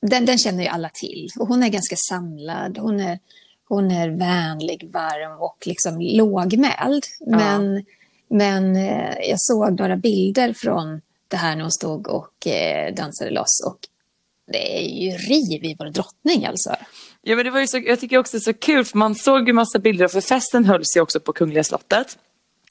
den, 0.00 0.26
den 0.26 0.38
känner 0.38 0.62
ju 0.62 0.68
alla 0.68 0.88
till. 0.88 1.28
Och 1.38 1.48
hon 1.48 1.62
är 1.62 1.68
ganska 1.68 1.96
samlad, 1.96 2.78
hon 2.78 3.00
är, 3.00 3.18
hon 3.68 3.90
är 3.90 4.08
vänlig, 4.08 4.90
varm 4.92 5.40
och 5.40 5.56
liksom 5.66 6.00
lågmäld. 6.00 7.04
Men, 7.26 7.84
men 8.30 8.76
eh, 8.76 9.28
jag 9.28 9.40
såg 9.40 9.80
några 9.80 9.96
bilder 9.96 10.52
från 10.52 11.00
det 11.28 11.36
här 11.36 11.56
när 11.56 11.62
hon 11.62 11.72
stod 11.72 12.08
och 12.08 12.46
eh, 12.46 12.94
dansade 12.94 13.30
loss. 13.30 13.64
Och 13.66 13.78
det 14.52 14.78
är 14.78 14.88
ju 14.88 15.10
riv 15.10 15.64
i 15.64 15.76
vår 15.78 15.86
drottning 15.86 16.46
alltså. 16.46 16.76
Ja, 17.22 17.36
men 17.36 17.44
det 17.44 17.50
var 17.50 17.60
ju 17.60 17.66
så, 17.66 17.78
jag 17.78 18.00
tycker 18.00 18.18
också 18.18 18.40
så 18.40 18.52
kul 18.52 18.84
för 18.84 18.98
man 18.98 19.14
såg 19.14 19.48
ju 19.48 19.52
massa 19.52 19.78
bilder 19.78 20.08
för 20.08 20.20
festen 20.20 20.64
hölls 20.64 20.96
ju 20.96 21.00
också 21.00 21.20
på 21.20 21.32
Kungliga 21.32 21.64
slottet. 21.64 22.18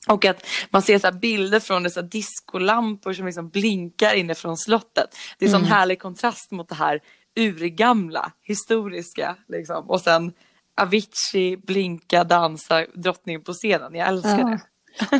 Och 0.07 0.25
att 0.25 0.45
man 0.69 0.81
ser 0.81 0.99
så 0.99 1.11
bilder 1.11 1.59
från 1.59 1.83
dessa 1.83 2.01
diskolampor 2.01 3.13
som 3.13 3.25
liksom 3.25 3.49
blinkar 3.49 4.13
inifrån 4.13 4.57
slottet. 4.57 5.17
Det 5.37 5.45
är 5.45 5.49
sån 5.49 5.65
härlig 5.65 5.99
kontrast 5.99 6.51
mot 6.51 6.69
det 6.69 6.75
här 6.75 7.01
urgamla, 7.35 8.31
historiska. 8.41 9.35
Liksom. 9.47 9.89
Och 9.89 10.01
sen 10.01 10.33
Avicii, 10.81 11.57
blinka, 11.57 12.23
dansa, 12.23 12.85
drottningen 12.95 13.43
på 13.43 13.53
scenen. 13.53 13.95
Jag 13.95 14.07
älskar 14.07 14.39
Ja. 14.39 14.45
det. 14.47 14.59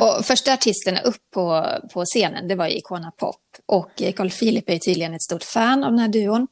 Och 0.04 0.24
första 0.24 0.52
artisterna 0.52 1.00
upp 1.00 1.30
på, 1.34 1.66
på 1.92 2.04
scenen, 2.04 2.48
det 2.48 2.54
var 2.54 2.66
Icona 2.78 3.10
Pop. 3.10 3.36
Och 3.66 4.02
eh, 4.02 4.12
Carl 4.12 4.30
Philip 4.30 4.70
är 4.70 4.78
tydligen 4.78 5.14
ett 5.14 5.22
stort 5.22 5.42
fan 5.44 5.84
av 5.84 5.90
den 5.90 5.98
här 5.98 6.08
duon. 6.08 6.46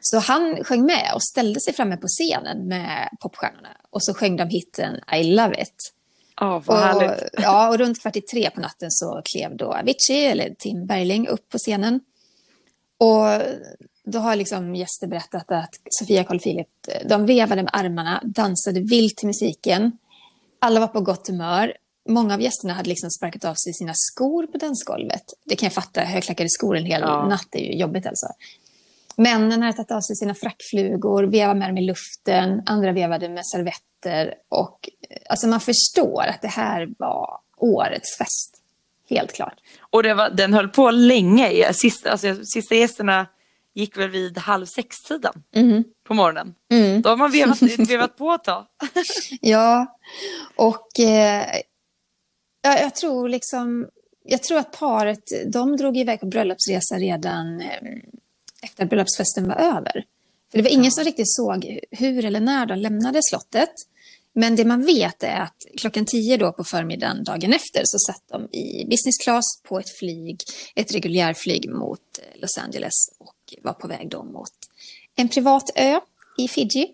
Så 0.00 0.18
han 0.18 0.64
sjöng 0.64 0.86
med 0.86 1.10
och 1.14 1.22
ställde 1.22 1.60
sig 1.60 1.74
framme 1.74 1.96
på 1.96 2.06
scenen 2.06 2.68
med 2.68 3.08
popstjärnorna. 3.20 3.68
Och 3.90 4.04
så 4.04 4.14
sjöng 4.14 4.36
de 4.36 4.48
hitten 4.48 5.00
I 5.14 5.24
Love 5.24 5.62
It. 5.62 5.74
Ja, 6.40 6.62
vad 6.66 6.78
härligt. 6.78 7.22
Och, 7.22 7.28
ja, 7.42 7.68
och 7.68 7.78
runt 7.78 8.00
kvart 8.02 8.16
i 8.16 8.20
tre 8.20 8.50
på 8.50 8.60
natten 8.60 8.90
så 8.90 9.22
klev 9.32 9.56
då 9.56 9.72
Avicii, 9.72 10.26
eller 10.26 10.54
Tim 10.58 10.86
Bergling, 10.86 11.28
upp 11.28 11.48
på 11.48 11.58
scenen. 11.58 12.00
Och 12.98 13.26
då 14.06 14.18
har 14.18 14.36
liksom 14.36 14.74
gäster 14.74 15.06
berättat 15.06 15.52
att 15.52 15.74
Sofia 15.90 16.24
Carl 16.24 16.38
Philip, 16.38 16.68
de 17.08 17.26
vevade 17.26 17.62
med 17.62 17.70
armarna, 17.72 18.20
dansade 18.24 18.80
vilt 18.80 19.16
till 19.16 19.26
musiken. 19.26 19.98
Alla 20.58 20.80
var 20.80 20.86
på 20.86 21.00
gott 21.00 21.28
humör. 21.28 21.72
Många 22.08 22.34
av 22.34 22.40
gästerna 22.40 22.72
hade 22.72 22.88
liksom 22.88 23.10
sparkat 23.10 23.44
av 23.44 23.54
sig 23.54 23.72
sina 23.74 23.92
skor 23.94 24.46
på 24.46 24.58
dansgolvet. 24.58 25.24
Det 25.44 25.56
kan 25.56 25.66
jag 25.66 25.72
fatta, 25.72 26.00
högklackade 26.00 26.48
skor 26.48 26.76
en 26.76 26.84
hel 26.84 27.00
Ja. 27.00 27.28
natt 27.28 27.48
är 27.52 27.58
ju 27.58 27.78
jobbigt 27.78 28.06
alltså. 28.06 28.26
Männen 29.16 29.62
hade 29.62 29.72
tagit 29.76 29.90
av 29.90 30.00
sig 30.00 30.16
sina 30.16 30.34
frackflugor, 30.34 31.22
vevade 31.24 31.58
med 31.58 31.68
dem 31.68 31.78
i 31.78 31.82
luften, 31.86 32.62
andra 32.66 32.92
vevade 32.92 33.28
med 33.28 33.46
servetter. 33.46 34.34
Och, 34.48 34.88
eh, 35.10 35.16
alltså 35.28 35.46
man 35.46 35.60
förstår 35.60 36.22
att 36.22 36.42
det 36.42 36.48
här 36.48 36.88
var 36.98 37.38
årets 37.56 38.18
fest. 38.18 38.60
Helt 39.10 39.32
klart. 39.32 39.54
Och 39.80 40.02
det 40.02 40.14
var, 40.14 40.30
den 40.30 40.54
höll 40.54 40.68
på 40.68 40.90
länge. 40.90 41.72
Sista, 41.72 42.10
alltså, 42.10 42.44
sista 42.44 42.74
gästerna 42.74 43.26
gick 43.74 43.96
väl 43.96 44.10
vid 44.10 44.38
halv 44.38 44.66
sex-tiden 44.66 45.32
på 46.06 46.14
morgonen. 46.14 46.54
Då 47.02 47.08
har 47.08 47.16
man 47.16 47.32
vevat, 47.32 47.62
vevat 47.88 48.16
på 48.16 48.32
ett 48.32 48.44
tag. 48.44 48.66
Ja, 49.40 49.98
och 50.56 51.00
eh, 51.00 51.46
ja, 52.62 52.78
jag 52.78 52.94
tror 52.94 53.28
liksom... 53.28 53.88
Jag 54.26 54.42
tror 54.42 54.58
att 54.58 54.78
paret, 54.78 55.22
de 55.52 55.76
drog 55.76 55.96
iväg 55.96 56.20
på 56.20 56.26
bröllopsresa 56.26 56.98
redan 56.98 57.60
eh, 57.60 57.78
efter 58.62 58.84
att 58.84 58.90
bröllopsfesten 58.90 59.48
var 59.48 59.56
över. 59.56 60.04
För 60.50 60.58
det 60.58 60.62
var 60.62 60.70
ingen 60.70 60.92
som 60.92 61.04
riktigt 61.04 61.34
såg 61.34 61.78
hur 61.90 62.24
eller 62.24 62.40
när 62.40 62.66
de 62.66 62.78
lämnade 62.78 63.20
slottet. 63.22 63.70
Men 64.34 64.56
det 64.56 64.64
man 64.64 64.84
vet 64.84 65.22
är 65.22 65.40
att 65.40 65.66
klockan 65.76 66.06
tio 66.06 66.36
då 66.36 66.52
på 66.52 66.64
förmiddagen 66.64 67.24
dagen 67.24 67.52
efter 67.52 67.82
så 67.84 67.98
satt 67.98 68.22
de 68.28 68.58
i 68.58 68.84
business 68.84 69.18
class 69.24 69.44
på 69.62 69.78
ett 69.78 69.98
flyg, 69.98 70.40
ett 70.74 70.94
reguljärflyg 70.94 71.70
mot 71.70 72.00
eh, 72.18 72.40
Los 72.40 72.58
Angeles 72.58 72.94
och 73.18 73.33
var 73.62 73.72
på 73.72 73.88
väg 73.88 74.10
då 74.10 74.22
mot 74.22 74.50
en 75.16 75.28
privat 75.28 75.70
ö 75.74 76.00
i 76.38 76.48
Fiji. 76.48 76.88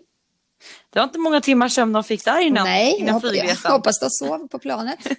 Det 0.89 0.99
var 0.99 1.03
inte 1.03 1.19
många 1.19 1.41
timmar 1.41 1.67
sömn 1.67 1.93
de 1.93 2.03
fick 2.03 2.25
där 2.25 2.39
innan, 2.39 2.63
Nej, 2.63 2.89
jag, 2.91 2.99
innan 2.99 3.13
jag 3.13 3.21
flygresan. 3.21 3.71
hoppas 3.71 3.99
de 3.99 4.09
sov 4.09 4.47
på 4.47 4.59
planet. 4.59 4.99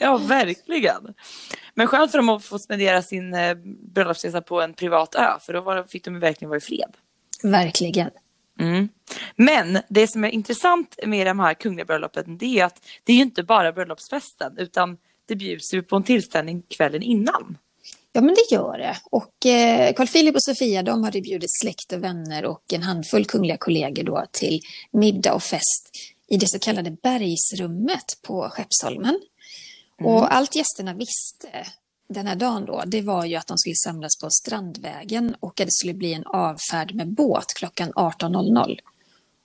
Ja, 0.00 0.16
verkligen. 0.16 1.14
Men 1.74 1.86
skönt 1.86 2.10
för 2.10 2.18
dem 2.18 2.28
att 2.28 2.44
få 2.44 2.58
spendera 2.58 3.02
sin 3.02 3.34
eh, 3.34 3.54
bröllopsresa 3.94 4.42
på 4.42 4.60
en 4.60 4.74
privat 4.74 5.14
ö, 5.14 5.38
för 5.40 5.52
då 5.52 5.60
var, 5.60 5.84
fick 5.84 6.04
de 6.04 6.18
verkligen 6.20 6.48
vara 6.48 6.58
i 6.58 6.60
fred. 6.60 6.96
Verkligen. 7.42 8.10
Mm. 8.60 8.88
Men 9.36 9.78
det 9.88 10.08
som 10.08 10.24
är 10.24 10.28
intressant 10.28 10.98
med 11.06 11.26
de 11.26 11.40
här 11.40 11.54
kungliga 11.54 11.84
bröllopen, 11.84 12.38
det 12.38 12.60
är 12.60 12.64
att 12.64 12.84
det 13.04 13.12
är 13.12 13.16
ju 13.16 13.22
inte 13.22 13.42
bara 13.42 13.72
bröllopsfesten, 13.72 14.58
utan 14.58 14.98
det 15.28 15.36
bjuds 15.36 15.74
ju 15.74 15.82
på 15.82 15.96
en 15.96 16.02
tillställning 16.02 16.62
kvällen 16.62 17.02
innan. 17.02 17.58
Ja, 18.16 18.22
men 18.22 18.34
det 18.34 18.54
gör 18.54 18.78
det. 18.78 18.96
Och 19.10 19.46
eh, 19.46 19.92
Carl 19.94 20.06
Philip 20.06 20.34
och 20.34 20.42
Sofia, 20.42 20.82
de 20.82 21.04
hade 21.04 21.20
bjudit 21.20 21.60
släkt 21.60 21.92
och 21.92 22.04
vänner 22.04 22.44
och 22.44 22.72
en 22.72 22.82
handfull 22.82 23.24
kungliga 23.24 23.56
kollegor 23.56 24.02
då 24.04 24.24
till 24.32 24.60
middag 24.90 25.34
och 25.34 25.42
fest 25.42 25.90
i 26.28 26.36
det 26.36 26.48
så 26.48 26.58
kallade 26.58 26.90
bergsrummet 26.90 28.18
på 28.22 28.48
Skeppsholmen. 28.50 29.20
Och 30.04 30.34
allt 30.34 30.56
gästerna 30.56 30.94
visste 30.94 31.66
den 32.08 32.26
här 32.26 32.36
dagen 32.36 32.64
då, 32.64 32.82
det 32.86 33.02
var 33.02 33.24
ju 33.24 33.36
att 33.36 33.46
de 33.46 33.58
skulle 33.58 33.76
samlas 33.84 34.18
på 34.20 34.30
Strandvägen 34.30 35.36
och 35.40 35.60
att 35.60 35.66
det 35.66 35.72
skulle 35.72 35.94
bli 35.94 36.12
en 36.12 36.26
avfärd 36.26 36.94
med 36.94 37.08
båt 37.14 37.54
klockan 37.54 37.92
18.00. 37.92 38.78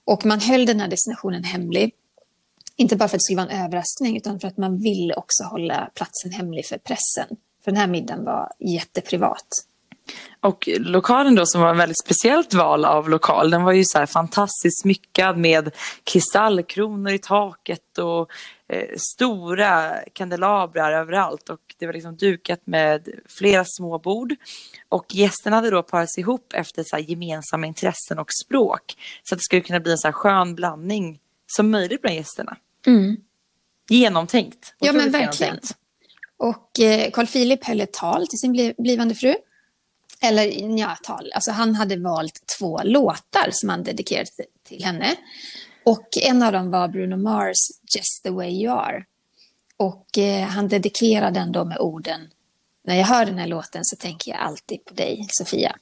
Och 0.04 0.26
man 0.26 0.40
höll 0.40 0.66
den 0.66 0.80
här 0.80 0.88
destinationen 0.88 1.44
hemlig. 1.44 1.94
Inte 2.76 2.96
bara 2.96 3.08
för 3.08 3.16
att 3.16 3.20
det 3.20 3.24
skulle 3.24 3.42
vara 3.42 3.50
en 3.50 3.64
överraskning 3.64 4.16
utan 4.16 4.40
för 4.40 4.48
att 4.48 4.56
man 4.56 4.78
ville 4.78 5.14
också 5.14 5.44
hålla 5.44 5.90
platsen 5.94 6.32
hemlig 6.32 6.66
för 6.66 6.78
pressen. 6.78 7.36
För 7.64 7.70
den 7.70 7.80
här 7.80 7.86
middagen 7.86 8.24
var 8.24 8.52
jätteprivat. 8.58 9.66
Och 10.40 10.68
lokalen 10.78 11.34
då 11.34 11.46
som 11.46 11.60
var 11.60 11.70
en 11.70 11.76
väldigt 11.76 12.00
speciellt 12.04 12.54
val 12.54 12.84
av 12.84 13.10
lokal, 13.10 13.50
den 13.50 13.62
var 13.62 13.72
ju 13.72 13.84
så 13.84 13.98
här 13.98 14.06
fantastiskt 14.06 14.82
smyckad 14.82 15.38
med 15.38 15.70
kristallkronor 16.04 17.12
i 17.12 17.18
taket 17.18 17.98
och 17.98 18.30
eh, 18.68 18.96
stora 18.96 19.92
kandelabrar 20.12 20.92
överallt 20.92 21.48
och 21.48 21.60
det 21.78 21.86
var 21.86 21.92
liksom 21.92 22.16
dukat 22.16 22.60
med 22.64 23.08
flera 23.28 23.64
små 23.66 23.98
bord. 23.98 24.34
Och 24.88 25.06
gästerna 25.14 25.56
hade 25.56 25.70
då 25.70 25.82
parats 25.82 26.18
ihop 26.18 26.52
efter 26.54 26.84
så 26.86 26.98
gemensamma 26.98 27.66
intressen 27.66 28.18
och 28.18 28.32
språk 28.44 28.94
så 29.22 29.34
att 29.34 29.38
det 29.38 29.44
skulle 29.44 29.62
kunna 29.62 29.80
bli 29.80 29.92
en 29.92 29.98
så 29.98 30.08
här 30.08 30.12
skön 30.12 30.54
blandning 30.54 31.18
som 31.46 31.70
möjligt 31.70 32.02
bland 32.02 32.16
gästerna. 32.16 32.56
Genomtänkt. 33.88 34.74
Ja, 34.78 34.92
men 34.92 35.10
verkligen. 35.10 35.22
genomtänkt. 35.22 35.76
Och 36.42 36.80
eh, 36.80 37.10
Carl 37.10 37.26
Philip 37.26 37.64
höll 37.64 37.80
ett 37.80 37.92
tal 37.92 38.26
till 38.26 38.38
sin 38.38 38.52
bli- 38.52 38.74
blivande 38.78 39.14
fru. 39.14 39.34
Eller 40.20 40.76
ja, 40.78 40.96
tal. 41.02 41.32
Alltså 41.34 41.50
han 41.50 41.74
hade 41.74 41.96
valt 41.96 42.40
två 42.58 42.80
låtar 42.84 43.48
som 43.52 43.68
han 43.68 43.82
dedikerade 43.84 44.28
till- 44.68 44.84
henne. 44.84 45.16
Och 45.84 46.08
en 46.22 46.42
av 46.42 46.52
dem 46.52 46.70
var 46.70 46.88
Bruno 46.88 47.16
Mars 47.16 47.56
Just 47.96 48.22
the 48.24 48.30
way 48.30 48.50
you 48.62 48.72
are. 48.78 49.04
Och 49.76 50.18
eh, 50.18 50.46
han 50.46 50.68
dedikerade 50.68 51.40
den 51.40 51.52
då 51.52 51.64
med 51.64 51.78
orden 51.78 52.30
När 52.84 52.96
jag 52.96 53.04
hör 53.06 53.26
den 53.26 53.38
här 53.38 53.46
låten 53.46 53.84
så 53.84 53.96
tänker 53.96 54.30
jag 54.30 54.40
alltid 54.40 54.84
på 54.84 54.94
dig, 54.94 55.26
Sofia. 55.30 55.76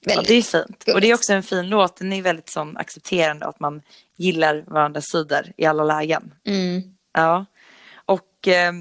Ja, 0.00 0.22
det 0.26 0.34
är 0.34 0.42
fint. 0.42 0.68
Och 0.68 0.84
det 0.84 0.90
är 0.90 0.94
gulligt. 0.94 1.14
också 1.14 1.32
en 1.32 1.42
fin 1.42 1.68
låt. 1.68 1.96
Den 1.96 2.12
är 2.12 2.22
väldigt 2.22 2.50
sån 2.50 2.76
accepterande 2.76 3.46
att 3.46 3.60
man 3.60 3.82
gillar 4.16 4.64
varandras 4.66 5.04
sidor 5.04 5.52
i 5.56 5.64
alla 5.66 5.84
lägen. 5.84 6.34
Mm. 6.46 6.82
Ja. 7.12 7.46
Och 8.04 8.48
eh, 8.48 8.68
eh, 8.68 8.72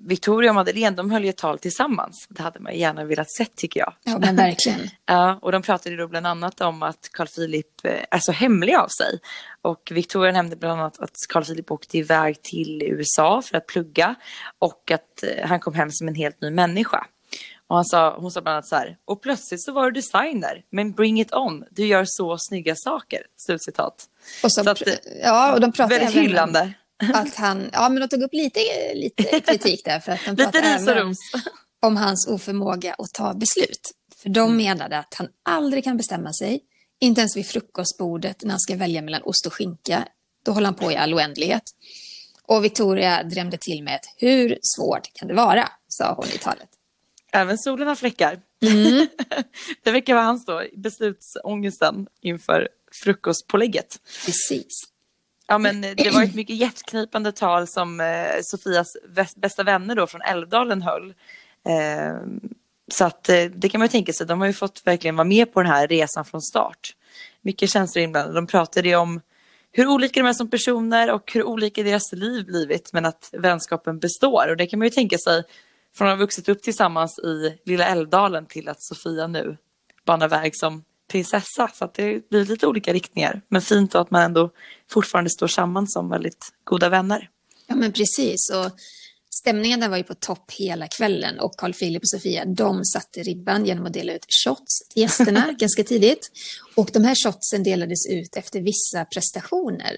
Victoria 0.00 0.50
och 0.50 0.54
Madeleine, 0.54 0.96
de 0.96 1.10
höll 1.10 1.24
ju 1.24 1.32
tal 1.32 1.58
tillsammans. 1.58 2.26
Det 2.28 2.42
hade 2.42 2.60
man 2.60 2.74
gärna 2.74 3.04
velat 3.04 3.30
sett 3.30 3.56
tycker 3.56 3.80
jag. 3.80 3.94
Ja, 4.04 4.18
men 4.18 4.36
verkligen. 4.36 4.80
Ja, 5.06 5.38
och 5.42 5.52
de 5.52 5.62
pratade 5.62 5.96
då 5.96 6.08
bland 6.08 6.26
annat 6.26 6.60
om 6.60 6.82
att 6.82 7.08
Carl 7.12 7.26
Philip 7.26 7.84
eh, 7.84 8.04
är 8.10 8.18
så 8.18 8.32
hemlig 8.32 8.74
av 8.74 8.88
sig. 8.88 9.18
Och 9.62 9.88
Victoria 9.90 10.32
nämnde 10.32 10.56
bland 10.56 10.80
annat 10.80 10.98
att 10.98 11.14
Carl 11.28 11.44
Philip 11.44 11.70
åkte 11.70 11.98
iväg 11.98 12.42
till 12.42 12.82
USA 12.82 13.42
för 13.42 13.56
att 13.56 13.66
plugga 13.66 14.14
och 14.58 14.90
att 14.90 15.22
eh, 15.22 15.48
han 15.48 15.60
kom 15.60 15.74
hem 15.74 15.88
som 15.90 16.08
en 16.08 16.14
helt 16.14 16.40
ny 16.40 16.50
människa. 16.50 17.06
Och 17.66 17.76
han 17.76 17.84
sa, 17.84 18.16
hon 18.18 18.30
sa 18.30 18.40
bland 18.40 18.54
annat 18.54 18.66
så 18.66 18.76
här, 18.76 18.96
och 19.04 19.22
plötsligt 19.22 19.62
så 19.62 19.72
var 19.72 19.90
du 19.90 20.00
designer, 20.00 20.62
men 20.70 20.92
bring 20.92 21.20
it 21.20 21.34
on, 21.34 21.64
du 21.70 21.86
gör 21.86 22.04
så 22.06 22.36
snygga 22.38 22.74
saker. 22.76 23.20
Slutcitat. 23.36 23.94
Och, 24.44 24.52
så, 24.52 24.64
Så 24.64 24.70
att, 24.70 24.86
eh, 24.86 24.94
ja, 25.22 25.52
och 25.54 25.60
de 25.60 25.72
pratade 25.72 25.98
Väldigt 25.98 26.22
hyllande. 26.22 26.72
att 27.14 27.34
han, 27.34 27.70
ja 27.72 27.88
men 27.88 28.00
de 28.00 28.08
tog 28.08 28.22
upp 28.22 28.32
lite, 28.32 28.60
lite 28.94 29.40
kritik 29.40 29.84
där. 29.84 30.00
För 30.00 30.12
att 30.12 30.20
de 30.26 30.36
pratade 30.36 30.66
även 30.66 31.14
om 31.82 31.96
hans 31.96 32.26
oförmåga 32.28 32.94
att 32.98 33.12
ta 33.12 33.34
beslut. 33.34 33.90
För 34.22 34.28
de 34.28 34.50
Mm. 34.50 34.56
menade 34.56 34.98
att 34.98 35.14
han 35.14 35.28
aldrig 35.42 35.84
kan 35.84 35.96
bestämma 35.96 36.32
sig, 36.32 36.60
inte 37.00 37.20
ens 37.20 37.36
vid 37.36 37.46
frukostbordet 37.46 38.42
när 38.42 38.50
han 38.50 38.60
ska 38.60 38.76
välja 38.76 39.02
mellan 39.02 39.22
ost 39.22 39.46
och 39.46 39.54
skinka. 39.54 40.08
Då 40.44 40.52
håller 40.52 40.64
han 40.66 40.74
på 40.74 40.92
i 40.92 40.96
all 40.96 41.14
oändlighet. 41.14 41.62
Och 42.42 42.64
Victoria 42.64 43.22
drämde 43.22 43.56
till 43.56 43.82
med 43.82 43.94
ett 43.94 44.06
hur 44.16 44.58
svårt 44.62 45.12
kan 45.12 45.28
det 45.28 45.34
vara, 45.34 45.68
sa 45.88 46.14
hon 46.14 46.26
i 46.26 46.38
talet. 46.38 46.68
Även 47.32 47.58
solen 47.58 47.88
har 47.88 47.94
fläckar. 47.94 48.40
Mm. 48.62 49.06
det 49.82 49.90
verkar 49.90 50.14
vara 50.14 50.24
hans 50.24 50.44
då, 50.44 50.62
beslutsångesten 50.76 52.06
inför 52.20 52.68
frukostpålägget. 53.02 53.98
Precis. 54.26 54.66
Ja, 55.52 55.58
men 55.58 55.80
det 55.80 56.10
var 56.14 56.22
ett 56.22 56.34
mycket 56.34 56.56
hjärtknipande 56.56 57.32
tal 57.32 57.66
som 57.66 58.00
eh, 58.00 58.40
Sofias 58.42 58.96
bästa 59.36 59.62
vänner 59.62 59.94
då 59.94 60.06
från 60.06 60.22
Älvdalen 60.22 60.82
höll. 60.82 61.14
Eh, 61.68 62.16
så 62.92 63.04
att 63.04 63.28
eh, 63.28 63.44
det 63.44 63.68
kan 63.68 63.78
man 63.78 63.86
ju 63.86 63.90
tänka 63.90 64.12
sig, 64.12 64.26
de 64.26 64.40
har 64.40 64.46
ju 64.46 64.52
fått 64.52 64.82
verkligen 64.84 65.16
vara 65.16 65.24
med 65.24 65.52
på 65.52 65.62
den 65.62 65.72
här 65.72 65.88
resan 65.88 66.24
från 66.24 66.42
start. 66.42 66.96
Mycket 67.42 67.70
känslor 67.70 68.02
inblandade. 68.02 68.34
De 68.34 68.46
pratade 68.46 68.88
ju 68.88 68.96
om 68.96 69.20
hur 69.72 69.86
olika 69.86 70.20
de 70.20 70.28
är 70.28 70.32
som 70.32 70.50
personer 70.50 71.10
och 71.10 71.32
hur 71.32 71.44
olika 71.44 71.82
deras 71.82 72.12
liv 72.12 72.46
blivit 72.46 72.92
men 72.92 73.06
att 73.06 73.30
vänskapen 73.32 73.98
består. 73.98 74.50
Och 74.50 74.56
det 74.56 74.66
kan 74.66 74.78
man 74.78 74.86
ju 74.86 74.90
tänka 74.90 75.18
sig 75.18 75.42
från 75.94 76.08
att 76.08 76.14
ha 76.14 76.20
vuxit 76.20 76.48
upp 76.48 76.62
tillsammans 76.62 77.18
i 77.18 77.58
lilla 77.64 77.86
Älvdalen 77.86 78.46
till 78.46 78.68
att 78.68 78.82
Sofia 78.82 79.26
nu 79.26 79.56
banar 80.04 80.28
väg 80.28 80.56
som 80.56 80.84
prinsessa. 81.12 81.70
Så 81.74 81.84
att 81.84 81.94
det 81.94 82.28
blir 82.30 82.44
lite 82.44 82.66
olika 82.66 82.92
riktningar. 82.92 83.42
Men 83.48 83.62
fint 83.62 83.94
att 83.94 84.10
man 84.10 84.22
ändå 84.22 84.50
fortfarande 84.90 85.30
står 85.30 85.46
samman 85.46 85.88
som 85.88 86.08
väldigt 86.08 86.52
goda 86.64 86.88
vänner. 86.88 87.28
Ja, 87.66 87.74
men 87.74 87.92
precis. 87.92 88.50
Och 88.50 88.70
stämningen 89.30 89.80
där 89.80 89.88
var 89.88 89.96
ju 89.96 90.02
på 90.02 90.14
topp 90.14 90.50
hela 90.50 90.88
kvällen 90.88 91.38
och 91.38 91.56
Carl 91.56 91.72
Philip 91.72 92.02
och 92.02 92.08
Sofia, 92.08 92.44
de 92.44 92.84
satte 92.84 93.22
ribban 93.22 93.66
genom 93.66 93.86
att 93.86 93.92
dela 93.92 94.12
ut 94.12 94.26
shots 94.44 94.88
till 94.88 95.02
gästerna 95.02 95.52
ganska 95.58 95.84
tidigt. 95.84 96.30
Och 96.76 96.90
de 96.92 97.04
här 97.04 97.14
shotsen 97.14 97.62
delades 97.62 98.06
ut 98.10 98.36
efter 98.36 98.60
vissa 98.60 99.04
prestationer. 99.04 99.96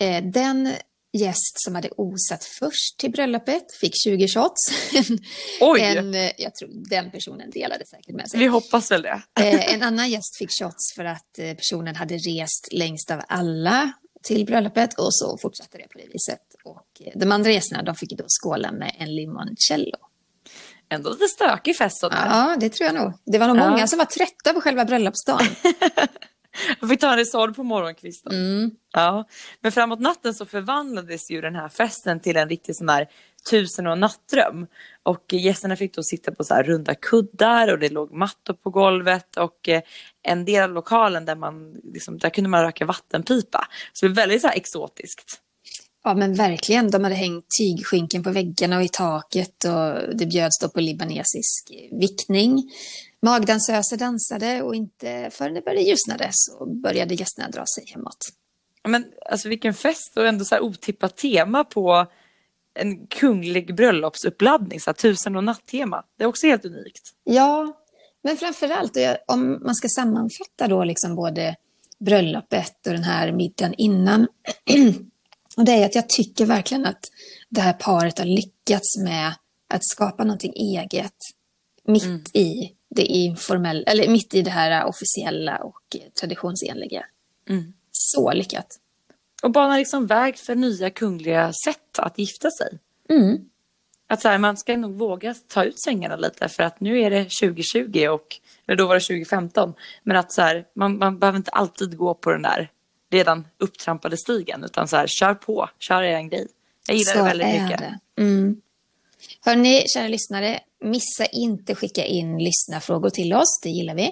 Eh, 0.00 0.24
den 0.24 0.72
gäst 1.12 1.54
som 1.64 1.74
hade 1.74 1.88
osat 1.96 2.44
först 2.44 2.98
till 2.98 3.10
bröllopet 3.10 3.64
fick 3.80 3.94
20 4.04 4.28
shots. 4.28 4.70
Oj! 5.60 5.80
En, 5.80 6.14
eh, 6.14 6.30
jag 6.38 6.54
tror 6.54 6.70
den 6.90 7.10
personen 7.10 7.50
delade 7.50 7.86
säkert 7.86 8.14
med 8.16 8.30
sig. 8.30 8.40
Vi 8.40 8.46
hoppas 8.46 8.90
väl 8.90 9.02
det. 9.02 9.22
Eh, 9.40 9.74
en 9.74 9.82
annan 9.82 10.10
gäst 10.10 10.36
fick 10.38 10.50
shots 10.50 10.94
för 10.96 11.04
att 11.04 11.38
eh, 11.38 11.54
personen 11.54 11.96
hade 11.96 12.16
rest 12.16 12.68
längst 12.72 13.10
av 13.10 13.20
alla 13.28 13.92
till 14.22 14.46
bröllopet 14.46 14.98
och 14.98 15.14
så 15.14 15.38
fortsatte 15.42 15.78
det 15.78 15.88
på 15.88 15.98
det 15.98 16.06
viset. 16.12 16.40
Och 16.64 17.02
de 17.14 17.32
andra 17.32 17.50
gästerna 17.50 17.82
de 17.82 17.94
fick 17.94 18.10
då 18.18 18.24
skåla 18.28 18.72
med 18.72 18.94
en 18.98 19.14
limoncello. 19.14 19.96
Ändå 20.92 21.10
lite 21.10 21.26
stökig 21.28 21.76
fest 21.76 22.00
sådär. 22.00 22.26
Ja, 22.30 22.56
det 22.60 22.68
tror 22.70 22.86
jag 22.86 22.94
nog. 22.94 23.12
Det 23.26 23.38
var 23.38 23.48
nog 23.48 23.56
Ja. 23.56 23.70
många 23.70 23.86
som 23.86 23.98
var 23.98 24.04
trötta 24.04 24.52
på 24.52 24.60
själva 24.60 24.84
bröllopsdagen. 24.84 25.46
Jag 26.80 26.90
fick 26.90 27.00
ta 27.00 27.12
en 27.12 27.18
resord 27.18 27.56
på 27.56 27.62
morgonkvisten. 27.62 28.32
Mm. 28.32 28.70
Ja. 28.92 29.24
Men 29.60 29.72
framåt 29.72 30.00
natten 30.00 30.34
så 30.34 30.46
förvandlades 30.46 31.30
ju 31.30 31.40
den 31.40 31.54
här 31.54 31.68
festen 31.68 32.20
till 32.20 32.36
en 32.36 32.48
riktig 32.48 32.76
sån 32.76 32.88
här 32.88 33.08
tusen 33.50 33.86
och 33.86 33.98
nattdröm. 33.98 34.66
Och 35.02 35.32
gästerna 35.32 35.76
fick 35.76 35.94
då 35.94 36.02
sitta 36.02 36.32
på 36.32 36.44
så 36.44 36.54
här 36.54 36.62
runda 36.62 36.94
kuddar 36.94 37.72
och 37.72 37.78
det 37.78 37.88
låg 37.88 38.12
mattor 38.12 38.54
på 38.54 38.70
golvet 38.70 39.36
och 39.36 39.68
eh, 39.68 39.82
en 40.22 40.44
del 40.44 40.62
av 40.62 40.70
lokalen 40.70 41.24
där 41.24 41.36
man 41.36 41.80
liksom, 41.84 42.18
där 42.18 42.30
kunde 42.30 42.50
man 42.50 42.62
röka 42.62 42.86
vattenpipa. 42.86 43.68
Så 43.92 44.06
det 44.06 44.08
var 44.08 44.16
väldigt 44.16 44.42
så 44.42 44.48
exotiskt. 44.48 45.40
Ja, 46.04 46.14
men 46.14 46.34
verkligen. 46.34 46.90
De 46.90 47.04
hade 47.04 47.16
hängt 47.16 47.46
tygskynken 47.58 48.22
på 48.22 48.30
väggarna 48.30 48.76
och 48.76 48.82
i 48.82 48.88
taket 48.88 49.64
och 49.64 50.16
det 50.16 50.26
bjöds 50.26 50.58
då 50.58 50.68
på 50.68 50.80
libanesisk 50.80 51.72
vickning. 52.00 52.70
Magdansöser 53.22 53.96
dansade 53.96 54.62
och 54.62 54.74
inte 54.74 55.30
förrän 55.32 55.54
det 55.54 55.60
började 55.62 55.82
ljusnade 55.82 56.28
så 56.32 56.66
började 56.66 57.14
gästerna 57.14 57.48
dra 57.48 57.64
sig 57.74 57.84
hemåt. 57.86 58.16
Men 58.88 59.04
alltså 59.30 59.48
vilken 59.48 59.74
fest 59.74 60.16
och 60.16 60.26
ändå 60.26 60.44
så 60.44 60.54
här 60.54 60.62
otippat 60.62 61.16
tema 61.16 61.64
på 61.64 62.06
en 62.74 63.06
kunglig 63.06 63.74
bröllopsuppladdning, 63.76 64.80
så 64.80 64.90
här 64.90 64.94
tusen 64.94 65.36
och 65.36 65.44
natt-tema. 65.44 66.04
Det 66.18 66.24
är 66.24 66.28
också 66.28 66.46
helt 66.46 66.64
unikt. 66.64 67.02
Ja, 67.24 67.72
men 68.22 68.36
framför 68.36 68.70
allt 68.70 68.96
och 68.96 69.02
jag- 69.02 69.18
om 69.26 69.60
man 69.64 69.74
ska 69.74 69.88
sammanfatta 69.88 70.68
då 70.68 70.84
liksom 70.84 71.14
både 71.14 71.56
bröllopet 71.98 72.86
och 72.86 72.92
den 72.92 73.02
här 73.04 73.32
middagen 73.32 73.74
innan. 73.74 74.26
och 75.56 75.64
det 75.64 75.72
är 75.72 75.86
att 75.86 75.94
jag 75.94 76.08
tycker 76.08 76.46
verkligen 76.46 76.86
att 76.86 77.04
det 77.48 77.60
här 77.60 77.72
paret 77.72 78.18
har 78.18 78.26
lyckats 78.26 78.98
med 79.04 79.34
att 79.68 79.84
skapa 79.84 80.24
någonting 80.24 80.52
eget 80.56 81.16
mitt 81.84 82.36
i 82.36 82.70
det 82.90 83.04
informella, 83.04 83.82
eller 83.82 84.08
mitt 84.08 84.34
i 84.34 84.42
det 84.42 84.50
här 84.50 84.84
officiella 84.84 85.58
och 85.58 85.82
eh, 85.94 86.10
traditionsenliga. 86.20 87.04
Mm. 87.48 87.72
Så 87.92 88.32
lyckat. 88.32 88.66
Och 89.42 89.50
banar 89.50 89.78
liksom 89.78 90.06
väg 90.06 90.38
för 90.38 90.54
nya 90.54 90.90
kungliga 90.90 91.52
sätt 91.64 91.98
att 91.98 92.18
gifta 92.18 92.50
sig. 92.50 92.78
Mm. 93.08 93.38
Att 94.08 94.20
så 94.20 94.28
här, 94.28 94.38
man 94.38 94.56
ska 94.56 94.76
nog 94.76 94.94
våga 94.94 95.34
ta 95.48 95.64
ut 95.64 95.82
svängarna 95.82 96.16
lite 96.16 96.48
för 96.48 96.62
att 96.62 96.80
nu 96.80 97.00
är 97.00 97.10
det 97.10 97.24
2020 97.24 98.08
och, 98.08 98.36
eller 98.66 98.76
då 98.76 98.86
var 98.86 98.94
det 98.94 99.00
2015. 99.00 99.74
Men 100.02 100.16
att 100.16 100.32
så 100.32 100.42
här, 100.42 100.64
man, 100.74 100.98
man 100.98 101.18
behöver 101.18 101.36
inte 101.36 101.50
alltid 101.50 101.96
gå 101.96 102.14
på 102.14 102.32
den 102.32 102.42
där 102.42 102.70
redan 103.10 103.46
upptrampade 103.58 104.16
stigen 104.16 104.64
utan 104.64 104.88
så 104.88 104.96
här, 104.96 105.06
kör 105.06 105.34
på, 105.34 105.68
kör 105.78 106.02
er 106.02 106.14
en 106.14 106.28
grej. 106.28 106.48
Jag 106.88 106.96
gillar 106.96 107.14
det 107.14 107.22
väldigt 107.22 107.62
mycket. 107.62 107.78
Det. 107.78 108.22
Mm. 108.22 108.60
Hörni, 109.40 109.84
kära 109.94 110.08
lyssnare, 110.08 110.60
missa 110.84 111.26
inte 111.26 111.74
skicka 111.74 112.04
in 112.04 112.38
lyssnarfrågor 112.38 113.10
till 113.10 113.32
oss, 113.34 113.60
det 113.62 113.68
gillar 113.70 113.94
vi. 113.94 114.10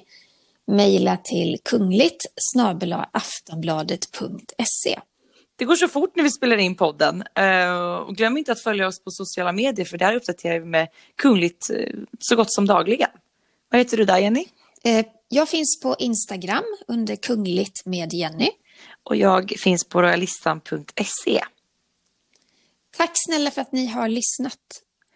Mejla 0.67 1.17
till 1.17 1.59
kungligt 1.65 2.27
aftonbladet.se. 3.13 4.99
Det 5.57 5.65
går 5.65 5.77
så 5.77 5.89
fort 5.89 6.17
när 6.17 6.23
vi 6.23 6.31
spelar 6.31 6.57
in 6.57 6.75
podden. 6.75 7.25
Eh, 7.35 7.95
och 7.97 8.17
glöm 8.17 8.37
inte 8.37 8.53
att 8.53 8.61
följa 8.61 8.87
oss 8.87 9.05
på 9.05 9.11
sociala 9.11 9.53
medier 9.53 9.87
för 9.87 9.99
där 9.99 10.15
uppdaterar 10.15 10.59
vi 10.59 10.67
med 10.67 10.89
kungligt 11.17 11.71
eh, 11.71 11.95
så 12.19 12.37
gott 12.37 12.53
som 12.53 12.67
dagligen. 12.67 13.11
Vad 13.71 13.79
heter 13.79 13.97
du 13.97 14.05
där 14.05 14.19
Jenny? 14.19 14.45
Eh, 14.85 15.07
Jag 15.29 15.49
finns 15.49 15.81
på 15.83 15.97
Instagram 15.99 16.65
under 16.89 17.17
kungligt 17.17 17.87
med 17.87 18.13
Jenny. 18.13 18.51
Och 19.03 19.17
jag 19.17 19.55
finns 19.59 19.89
på 19.89 20.03
royalistan.se. 20.03 21.43
Tack 22.97 23.11
snälla 23.15 23.51
för 23.51 23.61
att 23.61 23.73
ni 23.73 23.87
har 23.87 24.09
lyssnat. 24.09 24.59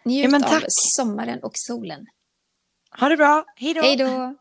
Njut 0.05 0.31
Ja, 0.31 0.55
av 0.57 0.63
sommaren 0.67 1.39
och 1.39 1.51
solen. 1.55 2.05
Ha 2.99 3.09
det 3.09 3.17
bra, 3.17 3.45
hej 3.55 3.73
då! 3.73 3.81
Hej 3.81 3.97
då! 3.97 4.35